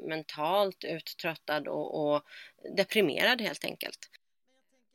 mentalt 0.09 0.85
uttröttad 0.85 1.69
och, 1.69 2.15
och 2.15 2.23
deprimerad 2.77 3.41
helt 3.41 3.65
enkelt. 3.65 3.99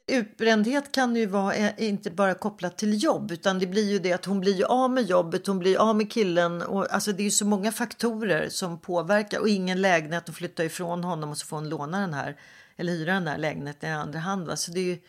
Utbrändhet 0.08 0.92
kan 0.92 1.16
ju 1.16 1.26
vara 1.26 1.72
inte 1.78 2.12
bara 2.12 2.34
kopplat 2.34 2.78
till 2.78 3.04
jobb 3.04 3.32
utan 3.32 3.60
det 3.60 3.68
blir 3.68 3.92
ju 3.92 4.00
det 4.00 4.14
att 4.14 4.26
hon 4.26 4.40
blir 4.40 4.54
ju 4.54 4.66
av 4.66 4.92
med 4.92 5.04
jobbet, 5.04 5.48
hon 5.48 5.60
blir 5.60 5.78
av 5.78 5.96
med 5.96 6.12
killen 6.12 6.62
och 6.62 6.94
alltså 6.94 7.12
det 7.12 7.22
är 7.22 7.26
ju 7.26 7.32
så 7.32 7.46
många 7.46 7.72
faktorer 7.72 8.50
som 8.50 8.80
påverkar 8.80 9.40
och 9.40 9.50
ingen 9.50 9.82
lägenhet 9.82 10.30
att 10.30 10.36
flytta 10.36 10.66
ifrån 10.66 11.04
honom 11.04 11.30
och 11.30 11.38
så 11.38 11.48
får 11.48 11.58
hon 11.58 11.70
låna 11.70 12.00
den 12.00 12.14
här 12.14 12.38
eller 12.78 12.94
hyra 12.94 13.14
den 13.14 13.28
här 13.28 13.38
lägenheten 13.38 13.90
i 13.90 13.94
andra 13.94 14.20
hand. 14.20 14.48
Va? 14.48 14.56
Så 14.56 14.72
det 14.72 14.80
är 14.80 14.84
ju... 14.84 15.00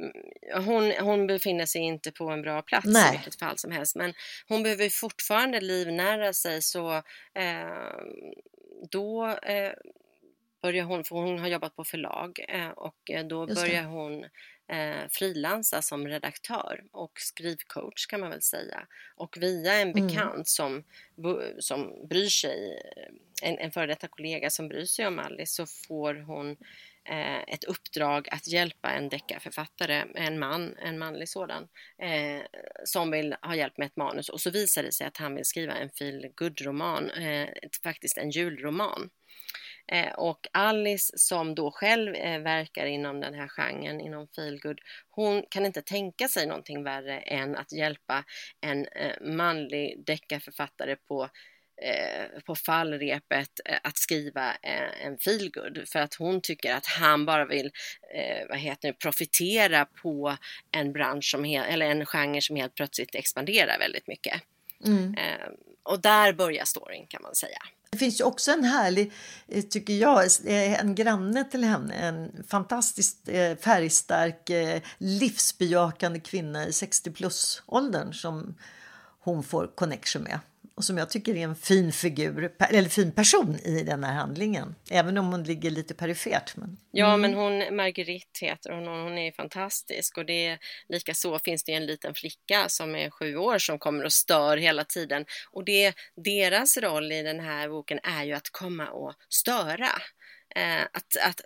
Mm, 0.00 0.66
hon, 0.66 0.92
hon 1.00 1.26
befinner 1.26 1.66
sig 1.66 1.80
inte 1.80 2.12
på 2.12 2.30
en 2.30 2.42
bra 2.42 2.62
plats 2.62 2.86
Nej. 2.86 3.08
i 3.08 3.16
vilket 3.16 3.38
fall 3.38 3.58
som 3.58 3.72
helst 3.72 3.96
men 3.96 4.14
hon 4.48 4.62
behöver 4.62 4.88
fortfarande 4.88 5.60
livnära 5.60 6.32
sig 6.32 6.62
så 6.62 6.94
eh, 7.34 7.94
då 8.90 9.26
eh, 9.26 9.72
börjar 10.62 10.84
hon, 10.84 11.04
för 11.04 11.16
hon 11.16 11.38
har 11.38 11.48
jobbat 11.48 11.76
på 11.76 11.84
förlag 11.84 12.44
eh, 12.48 12.68
och 12.68 13.10
eh, 13.10 13.26
då 13.26 13.46
börjar 13.46 13.82
hon 13.82 14.24
eh, 14.68 15.08
frilansa 15.10 15.82
som 15.82 16.08
redaktör 16.08 16.84
och 16.92 17.12
skrivcoach 17.20 18.06
kan 18.06 18.20
man 18.20 18.30
väl 18.30 18.42
säga. 18.42 18.86
Och 19.16 19.36
via 19.40 19.72
en 19.72 19.90
mm. 19.90 20.06
bekant 20.06 20.34
mm. 20.34 20.44
som, 20.44 20.84
som 21.58 22.08
bryr 22.08 22.28
sig, 22.28 22.82
en, 23.42 23.58
en 23.58 23.72
före 23.72 23.86
detta 23.86 24.08
kollega 24.08 24.50
som 24.50 24.68
bryr 24.68 24.84
sig 24.84 25.06
om 25.06 25.18
Alice 25.18 25.54
så 25.54 25.66
får 25.66 26.14
hon 26.14 26.56
eh, 27.04 27.54
ett 27.54 27.64
uppdrag 27.64 28.28
att 28.30 28.48
hjälpa 28.48 28.90
en 28.90 29.08
deckarförfattare, 29.08 30.04
en 30.14 30.38
man, 30.38 30.76
en 30.76 30.98
manlig 30.98 31.28
sådan, 31.28 31.68
eh, 31.98 32.42
som 32.84 33.10
vill 33.10 33.34
ha 33.42 33.54
hjälp 33.56 33.78
med 33.78 33.86
ett 33.86 33.96
manus 33.96 34.28
och 34.28 34.40
så 34.40 34.50
visar 34.50 34.82
det 34.82 34.92
sig 34.92 35.06
att 35.06 35.16
han 35.16 35.34
vill 35.34 35.44
skriva 35.44 35.72
en 35.72 35.90
feel 35.90 36.32
good-roman, 36.34 37.10
eh, 37.10 37.48
faktiskt 37.82 38.18
en 38.18 38.30
julroman. 38.30 39.10
Eh, 39.86 40.12
och 40.12 40.46
Alice 40.52 41.18
som 41.18 41.54
då 41.54 41.70
själv 41.70 42.14
eh, 42.14 42.40
verkar 42.40 42.86
inom 42.86 43.20
den 43.20 43.34
här 43.34 43.48
genren, 43.48 44.00
inom 44.00 44.28
feelgood, 44.28 44.80
hon 45.10 45.44
kan 45.50 45.66
inte 45.66 45.82
tänka 45.82 46.28
sig 46.28 46.46
någonting 46.46 46.84
värre 46.84 47.18
än 47.18 47.56
att 47.56 47.72
hjälpa 47.72 48.24
en 48.60 48.86
eh, 48.86 49.20
manlig 49.20 50.04
deckarförfattare 50.06 50.96
på 50.96 51.28
på 52.46 52.54
fallrepet 52.54 53.60
att 53.82 53.98
skriva 53.98 54.52
en 55.04 55.18
feelgood 55.18 55.88
för 55.88 55.98
att 55.98 56.14
hon 56.14 56.40
tycker 56.40 56.74
att 56.74 56.86
han 56.86 57.26
bara 57.26 57.44
vill 57.44 57.70
vad 58.48 58.58
heter 58.58 58.88
det, 58.88 58.94
profitera 58.94 59.84
på 59.84 60.36
en 60.70 60.92
bransch 60.92 61.30
som 61.30 61.44
eller 61.44 61.86
en 61.86 62.06
genre 62.06 62.40
som 62.40 62.56
helt 62.56 62.74
plötsligt 62.74 63.14
expanderar 63.14 63.78
väldigt 63.78 64.06
mycket. 64.06 64.42
Mm. 64.86 65.14
Och 65.82 66.00
där 66.00 66.32
börjar 66.32 66.64
storyn 66.64 67.06
kan 67.06 67.22
man 67.22 67.34
säga. 67.34 67.62
Det 67.92 67.98
finns 67.98 68.20
ju 68.20 68.24
också 68.24 68.50
en 68.50 68.64
härlig, 68.64 69.12
eh, 69.48 69.62
tycker 69.62 69.92
jag, 69.92 70.24
eh, 70.24 70.80
en 70.80 70.94
granne 70.94 71.44
till 71.44 71.64
henne. 71.64 71.94
En 71.94 72.44
fantastiskt 72.48 73.28
eh, 73.28 73.56
färgstark, 73.56 74.50
livsbejakande 74.98 76.20
kvinna 76.20 76.66
i 76.66 76.72
60 76.72 77.10
plus-åldern 77.10 78.12
som 78.12 78.54
hon 79.20 79.42
får 79.42 79.66
connection 79.74 80.22
med 80.22 80.40
och 80.74 80.84
som 80.84 80.98
jag 80.98 81.10
tycker 81.10 81.34
är 81.36 81.44
en 81.44 81.56
fin 81.56 81.92
figur, 81.92 82.52
eller 82.70 82.88
fin 82.88 83.12
person 83.12 83.56
i 83.64 83.82
den 83.82 84.04
här 84.04 84.12
handlingen. 84.12 84.74
Även 84.90 85.18
om 85.18 85.26
hon 85.26 85.44
ligger 85.44 85.70
lite 85.70 85.94
perifert. 85.94 86.56
Men... 86.56 86.78
Ja, 86.90 87.14
mm. 87.14 87.20
men 87.20 87.34
hon, 87.34 87.76
Marguerite 87.76 88.46
heter 88.46 88.70
hon 88.70 88.88
och 88.88 88.94
hon 88.94 89.18
är 89.18 89.32
fantastisk. 89.32 90.18
Och 90.18 90.26
det 90.26 90.46
är 90.46 90.58
lika 90.88 91.14
så 91.14 91.38
finns 91.38 91.64
det 91.64 91.72
en 91.72 91.86
liten 91.86 92.14
flicka 92.14 92.68
som 92.68 92.94
är 92.94 93.10
sju 93.10 93.36
år 93.36 93.58
som 93.58 93.78
kommer 93.78 94.04
och 94.04 94.12
stör 94.12 94.56
hela 94.56 94.84
tiden. 94.84 95.24
Och 95.50 95.64
det, 95.64 95.94
deras 96.16 96.76
roll 96.76 97.12
i 97.12 97.22
den 97.22 97.40
här 97.40 97.68
boken 97.68 98.00
är 98.02 98.24
ju 98.24 98.32
att 98.32 98.50
komma 98.50 98.88
och 98.88 99.14
störa. 99.28 99.88
Eh, 100.56 100.82
att, 100.82 101.16
att, 101.26 101.40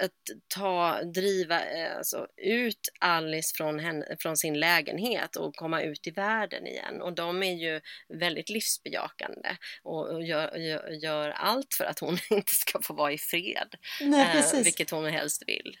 att 0.00 0.12
ta, 0.54 1.02
driva 1.02 1.64
eh, 1.64 1.96
alltså, 1.96 2.26
ut 2.36 2.88
Alice 3.00 3.56
från, 3.56 3.78
henne, 3.78 4.16
från 4.20 4.36
sin 4.36 4.60
lägenhet 4.60 5.36
och 5.36 5.56
komma 5.56 5.82
ut 5.82 6.06
i 6.06 6.10
världen 6.10 6.66
igen. 6.66 7.02
Och 7.02 7.12
de 7.12 7.42
är 7.42 7.54
ju 7.54 7.80
väldigt 8.18 8.50
livsbejakande 8.50 9.56
och, 9.82 10.08
och 10.08 10.22
gör, 10.22 10.56
gör, 10.56 10.90
gör, 10.90 11.30
allt 11.30 11.74
för 11.74 11.84
att 11.84 11.98
hon 11.98 12.18
inte 12.30 12.54
ska 12.54 12.82
få 12.82 12.94
vara 12.94 13.12
i 13.12 13.18
fred. 13.18 13.74
Nej, 14.00 14.44
eh, 14.54 14.62
vilket 14.64 14.90
hon 14.90 15.04
helst 15.04 15.42
vill. 15.46 15.76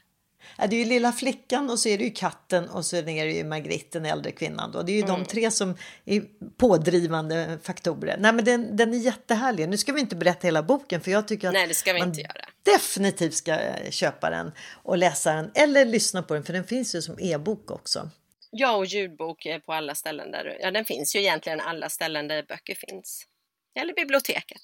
Ja, 0.58 0.66
det 0.66 0.76
är 0.76 0.78
ju 0.78 0.84
lilla 0.84 1.12
flickan 1.12 1.70
och 1.70 1.78
så 1.78 1.88
är 1.88 1.98
det 1.98 2.04
ju 2.04 2.10
katten 2.10 2.68
och 2.68 2.86
så 2.86 2.96
är 2.96 3.02
det 3.02 3.12
ju 3.12 3.44
Margrit, 3.44 3.92
den 3.92 4.06
äldre 4.06 4.32
kvinnan. 4.32 4.72
Då. 4.72 4.82
Det 4.82 4.92
är 4.92 4.94
ju 4.94 5.02
mm. 5.02 5.18
de 5.20 5.24
tre 5.24 5.50
som 5.50 5.76
är 6.04 6.22
pådrivande 6.56 7.58
faktorer. 7.62 8.16
Nej, 8.18 8.32
men 8.32 8.44
den, 8.44 8.76
den 8.76 8.94
är 8.94 8.98
jättehärlig. 8.98 9.68
Nu 9.68 9.76
ska 9.76 9.92
vi 9.92 10.00
inte 10.00 10.16
berätta 10.16 10.46
hela 10.46 10.62
boken 10.62 11.00
för 11.00 11.10
jag 11.10 11.28
tycker 11.28 11.48
att 11.48 11.54
Nej, 11.54 11.66
det 11.66 11.74
ska 11.74 11.92
vi 11.92 11.98
man 11.98 12.08
inte 12.08 12.20
göra. 12.20 12.44
definitivt 12.62 13.34
ska 13.34 13.52
eh, 13.52 13.90
köpa 13.90 14.30
den 14.30 14.52
och 14.72 14.98
läsa 14.98 15.32
den 15.32 15.50
eller 15.54 15.84
lyssna 15.84 16.22
på 16.22 16.34
den 16.34 16.44
för 16.44 16.52
den 16.52 16.64
finns 16.64 16.94
ju 16.94 17.02
som 17.02 17.16
e-bok 17.20 17.70
också. 17.70 18.10
Ja, 18.50 18.76
och 18.76 18.86
ljudbok 18.86 19.46
på 19.66 19.72
alla 19.72 19.94
ställen 19.94 20.30
där. 20.30 20.58
Ja, 20.60 20.70
den 20.70 20.84
finns 20.84 21.16
ju 21.16 21.20
egentligen 21.20 21.60
alla 21.60 21.88
ställen 21.88 22.28
där 22.28 22.42
böcker 22.42 22.74
finns. 22.74 23.26
Eller 23.74 23.94
biblioteket. 23.94 24.62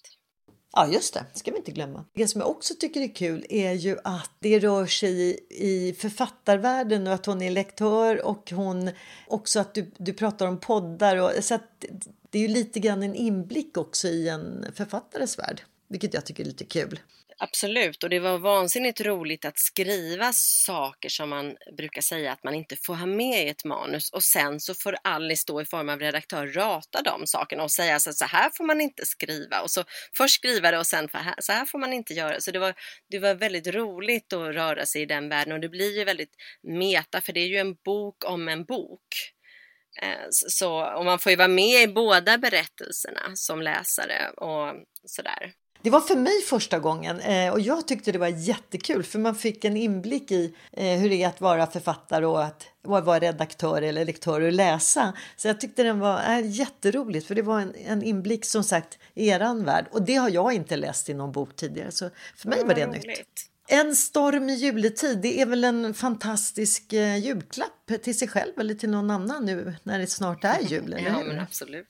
Ja, 0.73 0.87
just 0.87 1.15
det. 1.15 1.25
ska 1.35 1.51
vi 1.51 1.57
inte 1.57 1.73
glömma. 1.73 2.05
Det 2.13 2.29
som 2.29 2.41
jag 2.41 2.51
också 2.51 2.75
tycker 2.81 3.01
är 3.01 3.15
kul 3.15 3.47
är 3.49 3.73
ju 3.73 3.99
att 4.05 4.31
det 4.39 4.59
rör 4.59 4.87
sig 4.87 5.41
i, 5.51 5.93
författarvärlden 5.93 7.07
och 7.07 7.13
att 7.13 7.27
hon 7.27 7.43
är 7.43 7.51
lektör 7.51 8.27
och 8.27 8.51
hon 8.51 8.91
också 9.27 9.61
att 9.61 9.75
du, 9.75 9.91
du 9.99 10.13
pratar 10.13 10.47
om 10.47 10.61
poddar. 10.61 11.17
Och, 11.17 11.31
så 11.45 11.55
att 11.55 11.85
det 12.31 12.39
är 12.39 12.43
ju 12.43 12.49
lite 12.49 12.81
grann 12.81 13.03
en 13.03 13.15
inblick 13.15 13.77
också 13.77 14.09
i 14.09 14.29
en 14.29 14.67
författares 14.75 15.39
värld, 15.39 15.63
vilket 15.89 16.15
jag 16.15 16.27
tycker 16.27 16.43
är 16.43 16.47
lite 16.47 16.65
kul. 16.65 17.01
Absolut, 17.41 18.05
och 18.05 18.11
det 18.11 18.19
var 18.19 18.39
vansinnigt 18.39 19.01
roligt 19.01 19.45
att 19.45 19.59
skriva 19.59 20.33
saker 20.33 21.09
som 21.09 21.29
man 21.29 21.57
brukar 21.77 22.01
säga 22.01 22.33
att 22.33 22.45
man 22.45 22.55
inte 22.55 22.77
får 22.77 22.95
ha 22.95 23.07
med 23.07 23.47
i 23.47 23.49
ett 23.49 23.65
manus 23.65 24.11
och 24.11 24.23
sen 24.23 24.61
så 24.61 24.75
får 24.75 24.97
Alice 25.05 25.45
då 25.47 25.63
i 25.63 25.65
form 25.65 25.89
av 25.89 25.99
redaktör 25.99 26.47
rata 26.47 27.03
de 27.03 27.27
sakerna 27.27 27.63
och 27.63 27.71
säga 27.71 28.01
så, 28.01 28.13
så 28.13 28.25
här 28.25 28.51
får 28.55 28.65
man 28.65 28.81
inte 28.81 29.07
skriva 29.07 29.61
och 29.61 29.71
så 29.71 29.85
först 30.17 30.35
skriva 30.35 30.71
det 30.71 30.79
och 30.79 30.87
sen 30.87 31.09
så 31.39 31.53
här 31.53 31.65
får 31.65 31.79
man 31.79 31.93
inte 31.93 32.15
göra. 32.15 32.41
Så 32.41 32.51
det 32.51 32.59
var, 32.59 32.75
det 33.11 33.19
var 33.19 33.35
väldigt 33.35 33.67
roligt 33.67 34.33
att 34.33 34.55
röra 34.55 34.87
sig 34.87 35.03
i 35.03 35.07
den 35.07 35.29
världen 35.29 35.53
och 35.53 35.61
det 35.61 35.69
blir 35.69 35.99
ju 35.99 36.05
väldigt 36.05 36.35
meta 36.63 37.21
för 37.21 37.33
det 37.33 37.41
är 37.41 37.49
ju 37.49 37.59
en 37.59 37.75
bok 37.75 38.25
om 38.25 38.49
en 38.49 38.65
bok. 38.65 39.33
Eh, 40.03 40.27
så, 40.31 40.97
och 40.97 41.05
man 41.05 41.19
får 41.19 41.31
ju 41.31 41.37
vara 41.37 41.49
med 41.49 41.83
i 41.83 41.87
båda 41.89 42.39
berättelserna 42.39 43.21
som 43.35 43.63
läsare 43.63 44.31
och 44.31 44.75
sådär. 45.07 45.53
Det 45.83 45.91
var 45.91 46.01
för 46.01 46.17
mig 46.17 46.41
första 46.41 46.79
gången 46.79 47.21
eh, 47.21 47.53
och 47.53 47.61
jag 47.61 47.89
tyckte 47.89 48.13
det 48.13 48.19
var 48.19 48.29
jättekul 48.29 49.03
för 49.03 49.19
man 49.19 49.35
fick 49.35 49.65
en 49.65 49.77
inblick 49.77 50.31
i 50.31 50.55
eh, 50.73 50.99
hur 50.99 51.09
det 51.09 51.23
är 51.23 51.29
att 51.29 51.41
vara 51.41 51.67
författare 51.67 52.27
och 52.27 52.45
att 52.45 52.67
vara 52.83 53.19
redaktör 53.19 53.83
eller 53.83 54.05
lektör 54.05 54.41
och 54.41 54.53
läsa. 54.53 55.13
Så 55.37 55.49
jag 55.49 55.61
tyckte 55.61 55.83
den 55.83 55.99
var 55.99 56.39
äh, 56.39 56.51
jätteroligt 56.51 57.27
för 57.27 57.35
det 57.35 57.43
var 57.43 57.61
en, 57.61 57.75
en 57.75 58.03
inblick 58.03 58.45
som 58.45 58.65
sagt 58.65 58.99
i 59.15 59.29
eran 59.29 59.65
värld 59.65 59.87
och 59.93 60.03
det 60.03 60.15
har 60.15 60.31
jag 60.31 60.53
inte 60.53 60.77
läst 60.77 61.09
i 61.09 61.15
någon 61.15 61.33
bok 61.33 61.57
tidigare 61.57 61.91
så 61.91 62.11
för 62.37 62.49
mig 62.49 62.65
var 62.65 62.75
det 62.75 62.87
nytt. 62.87 63.49
En 63.71 63.97
storm 63.97 64.49
i 64.49 64.55
juletid, 64.55 65.19
det 65.19 65.41
är 65.41 65.47
väl 65.47 65.65
en 65.65 65.95
fantastisk 65.95 66.93
eh, 66.93 67.17
julklapp 67.17 67.78
till 67.97 68.19
sig 68.19 68.29
själv 68.29 68.53
eller 68.61 68.75
till 68.75 68.91
någon 68.91 69.11
annan 69.11 69.45
nu 69.45 69.75
när 69.83 69.99
det 69.99 70.07
snart 70.07 70.45
är 70.45 70.61
jul? 70.61 70.93
Eller 70.93 71.11
ja, 71.11 71.25
men 71.25 71.41
absolut. 71.41 71.87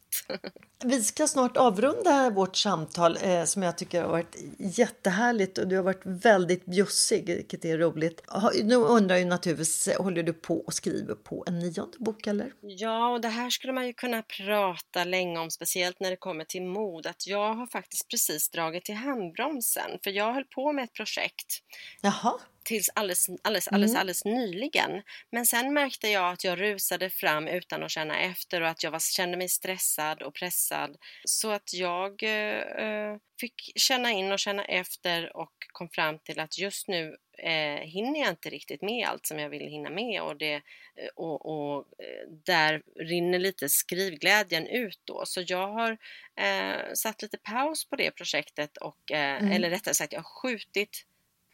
Vi 0.84 1.02
ska 1.02 1.26
snart 1.26 1.56
avrunda 1.56 2.30
vårt 2.30 2.56
samtal 2.56 3.18
eh, 3.22 3.44
som 3.44 3.62
jag 3.62 3.78
tycker 3.78 4.02
har 4.02 4.08
varit 4.08 4.36
jättehärligt 4.58 5.58
och 5.58 5.68
du 5.68 5.76
har 5.76 5.82
varit 5.82 6.02
väldigt 6.04 6.66
bjussig, 6.66 7.26
vilket 7.26 7.64
är 7.64 7.78
roligt. 7.78 8.22
Nu 8.62 8.74
undrar 8.74 9.16
ju 9.16 9.24
naturligtvis, 9.24 9.88
håller 9.98 10.22
du 10.22 10.32
på 10.32 10.60
och 10.60 10.74
skriver 10.74 11.14
på 11.14 11.44
en 11.46 11.58
nionde 11.58 11.98
bok 11.98 12.26
eller? 12.26 12.52
Ja, 12.60 13.08
och 13.08 13.20
det 13.20 13.28
här 13.28 13.50
skulle 13.50 13.72
man 13.72 13.86
ju 13.86 13.92
kunna 13.92 14.22
prata 14.22 15.04
länge 15.04 15.38
om, 15.38 15.50
speciellt 15.50 16.00
när 16.00 16.10
det 16.10 16.16
kommer 16.16 16.44
till 16.44 16.62
mod. 16.62 17.06
Att 17.06 17.26
jag 17.26 17.54
har 17.54 17.66
faktiskt 17.66 18.08
precis 18.08 18.50
dragit 18.50 18.84
till 18.84 18.94
handbromsen, 18.94 19.90
för 20.04 20.10
jag 20.10 20.34
höll 20.34 20.44
på 20.44 20.72
med 20.72 20.84
ett 20.84 20.92
projekt. 20.92 21.62
Jaha 22.00 22.38
tills 22.68 22.90
alldeles, 22.94 23.28
alldeles, 23.42 23.68
alldeles, 23.68 23.90
mm. 23.90 24.00
alldeles 24.00 24.24
nyligen. 24.24 25.02
Men 25.30 25.46
sen 25.46 25.74
märkte 25.74 26.08
jag 26.08 26.32
att 26.32 26.44
jag 26.44 26.60
rusade 26.60 27.10
fram 27.10 27.48
utan 27.48 27.82
att 27.82 27.90
känna 27.90 28.20
efter 28.20 28.60
och 28.60 28.68
att 28.68 28.82
jag 28.82 28.90
var, 28.90 28.98
kände 28.98 29.36
mig 29.36 29.48
stressad 29.48 30.22
och 30.22 30.34
pressad. 30.34 30.96
Så 31.24 31.50
att 31.50 31.74
jag 31.74 32.22
eh, 32.22 33.16
fick 33.40 33.72
känna 33.76 34.10
in 34.10 34.32
och 34.32 34.38
känna 34.38 34.64
efter 34.64 35.36
och 35.36 35.52
kom 35.72 35.88
fram 35.88 36.18
till 36.18 36.40
att 36.40 36.58
just 36.58 36.88
nu 36.88 37.16
eh, 37.38 37.80
hinner 37.80 38.20
jag 38.20 38.28
inte 38.28 38.50
riktigt 38.50 38.82
med 38.82 39.08
allt 39.08 39.26
som 39.26 39.38
jag 39.38 39.48
vill 39.48 39.66
hinna 39.66 39.90
med 39.90 40.22
och, 40.22 40.36
det, 40.36 40.54
eh, 40.54 41.08
och, 41.16 41.46
och 41.46 41.78
eh, 41.78 42.30
där 42.44 42.82
rinner 42.96 43.38
lite 43.38 43.68
skrivglädjen 43.68 44.66
ut 44.66 45.00
då. 45.04 45.22
Så 45.26 45.42
jag 45.46 45.68
har 45.68 45.90
eh, 46.36 46.92
satt 46.94 47.22
lite 47.22 47.38
paus 47.38 47.84
på 47.84 47.96
det 47.96 48.10
projektet 48.10 48.76
och, 48.76 49.12
eh, 49.12 49.42
mm. 49.42 49.52
eller 49.52 49.70
rättare 49.70 49.94
sagt 49.94 50.12
jag 50.12 50.20
har 50.20 50.40
skjutit 50.42 51.04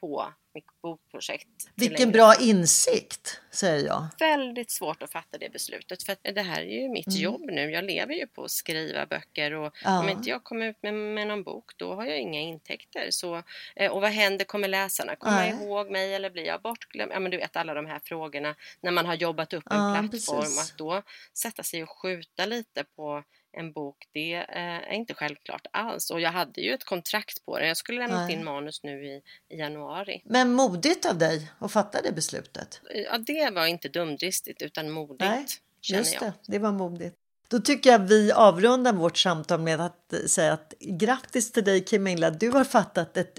på 0.05 0.33
mitt 0.55 0.65
bokprojekt. 0.83 1.71
Vilken 1.75 2.13
bra 2.13 2.35
insikt, 2.41 3.41
säger 3.51 3.87
jag. 3.87 4.07
Väldigt 4.19 4.71
svårt 4.71 5.03
att 5.03 5.13
fatta 5.13 5.39
det 5.39 5.53
beslutet 5.53 6.03
för 6.03 6.17
det 6.35 6.43
här 6.43 6.63
är 6.63 6.83
ju 6.83 6.89
mitt 6.89 7.07
mm. 7.07 7.21
jobb 7.21 7.41
nu. 7.45 7.71
Jag 7.71 7.85
lever 7.85 8.15
ju 8.15 8.27
på 8.27 8.45
att 8.45 8.51
skriva 8.51 9.07
böcker 9.07 9.53
och 9.55 9.77
ja. 9.85 10.01
om 10.01 10.09
inte 10.09 10.31
jag 10.31 10.45
kommer 10.45 10.67
ut 10.67 10.83
med, 10.83 10.95
med 10.95 11.27
någon 11.27 11.43
bok 11.43 11.73
då 11.77 11.95
har 11.95 12.05
jag 12.05 12.21
inga 12.21 12.41
intäkter. 12.41 13.07
Så, 13.11 13.43
eh, 13.77 13.93
och 13.93 14.01
vad 14.01 14.11
händer? 14.11 14.45
Kommer 14.45 14.69
läsarna 14.69 15.17
komma 15.17 15.37
Nej. 15.37 15.51
ihåg 15.51 15.91
mig 15.91 16.15
eller 16.15 16.31
blir 16.31 16.47
jag 16.47 16.63
bortglömd? 16.63 17.13
Ja 17.13 17.21
men 17.21 17.31
du 17.31 17.37
vet 17.37 17.57
alla 17.57 17.75
de 17.75 17.87
här 17.87 18.01
frågorna 18.05 18.55
när 18.81 18.91
man 18.91 19.07
har 19.07 19.15
jobbat 19.15 19.53
upp 19.53 19.65
en 19.71 19.77
ja, 19.77 19.99
plattform. 20.01 20.41
Precis. 20.41 20.73
Att 20.73 20.79
då 20.79 21.03
sätta 21.35 21.63
sig 21.63 21.83
och 21.83 21.91
skjuta 21.91 22.47
lite 22.47 22.85
på 22.97 23.25
en 23.57 23.73
bok, 23.73 23.97
det 24.13 24.35
eh, 24.35 24.45
är 24.57 24.93
inte 24.93 25.15
självklart 25.15 25.67
alls. 25.71 26.11
Och 26.11 26.21
jag 26.21 26.31
hade 26.31 26.61
ju 26.61 26.75
ett 26.75 26.85
kontrakt 26.85 27.45
på 27.45 27.59
det. 27.59 27.67
Jag 27.67 27.77
skulle 27.77 28.01
lämna 28.01 28.31
in 28.31 28.45
manus 28.45 28.83
nu 28.83 29.07
i, 29.07 29.23
i, 29.49 29.59
januari. 29.59 30.23
Men 30.25 30.53
modigt 30.53 31.07
av 31.07 31.19
dig 31.19 31.51
att 31.59 31.73
fatta 31.73 32.03
det 32.03 32.13
beslutet. 32.13 32.81
Ja, 32.95 33.19
det 33.19 33.51
var 33.51 33.67
inte 33.67 33.89
dumdristigt 33.89 34.63
utan 34.63 34.91
modigt. 34.91 35.21
Nej, 35.21 35.47
just 35.83 36.21
det. 36.21 36.33
Det 36.47 36.59
var 36.59 36.73
modigt. 36.73 37.17
Då 37.49 37.61
tycker 37.61 37.91
jag 37.91 37.99
vi 37.99 38.33
avrundar 38.33 38.93
vårt 38.93 39.19
samtal 39.19 39.61
med 39.61 39.81
att 39.81 40.13
eh, 40.13 40.19
säga 40.19 40.53
att 40.53 40.75
grattis 40.81 41.53
till 41.53 41.65
dig 41.65 41.85
Camilla. 41.85 42.31
Du 42.31 42.51
har 42.51 42.65
fattat 42.65 43.17
ett 43.17 43.39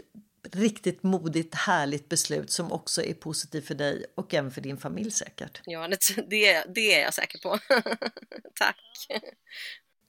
riktigt 0.51 1.03
modigt, 1.03 1.55
härligt 1.55 2.09
beslut 2.09 2.51
som 2.51 2.71
också 2.71 3.03
är 3.03 3.13
positivt 3.13 3.67
för 3.67 3.75
dig 3.75 4.05
och 4.15 4.33
även 4.33 4.51
för 4.51 4.61
din 4.61 4.77
familj 4.77 5.11
säkert. 5.11 5.61
Ja, 5.65 5.87
det, 6.27 6.63
det 6.75 6.93
är 6.93 7.01
jag 7.01 7.13
säker 7.13 7.39
på. 7.39 7.59
Tack! 8.59 8.77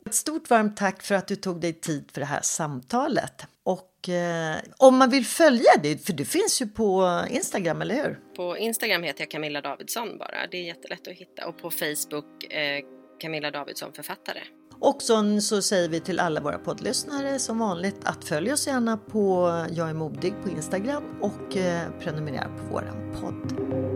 Ett 0.06 0.14
stort 0.14 0.50
varmt 0.50 0.76
tack 0.76 1.02
för 1.02 1.14
att 1.14 1.28
du 1.28 1.36
tog 1.36 1.60
dig 1.60 1.72
tid 1.72 2.10
för 2.12 2.20
det 2.20 2.26
här 2.26 2.40
samtalet. 2.42 3.46
Och 3.62 4.08
eh, 4.08 4.56
om 4.76 4.96
man 4.96 5.10
vill 5.10 5.26
följa 5.26 5.70
dig, 5.82 5.98
för 5.98 6.12
du 6.12 6.24
finns 6.24 6.62
ju 6.62 6.66
på 6.66 7.20
Instagram, 7.30 7.82
eller 7.82 7.94
hur? 7.94 8.18
På 8.36 8.56
Instagram 8.56 9.02
heter 9.02 9.20
jag 9.20 9.30
Camilla 9.30 9.60
Davidsson 9.60 10.18
bara. 10.18 10.46
Det 10.50 10.56
är 10.56 10.62
jättelätt 10.62 11.08
att 11.08 11.14
hitta. 11.14 11.46
Och 11.46 11.58
på 11.58 11.70
Facebook 11.70 12.52
eh, 12.52 12.84
Camilla 13.20 13.50
Davidsson 13.50 13.92
författare. 13.92 14.40
Och 14.80 15.02
så, 15.02 15.40
så 15.40 15.62
säger 15.62 15.88
vi 15.88 16.00
till 16.00 16.20
alla 16.20 16.40
våra 16.40 16.58
poddlyssnare 16.58 17.38
som 17.38 17.58
vanligt 17.58 18.00
att 18.04 18.24
följ 18.24 18.52
oss 18.52 18.66
gärna 18.66 18.96
på 18.96 19.48
Jag 19.70 19.90
är 19.90 19.94
modig 19.94 20.34
på 20.42 20.50
Instagram 20.50 21.04
och 21.20 21.56
eh, 21.56 21.82
prenumerera 22.00 22.48
på 22.48 22.74
våran 22.74 23.16
podd. 23.20 23.95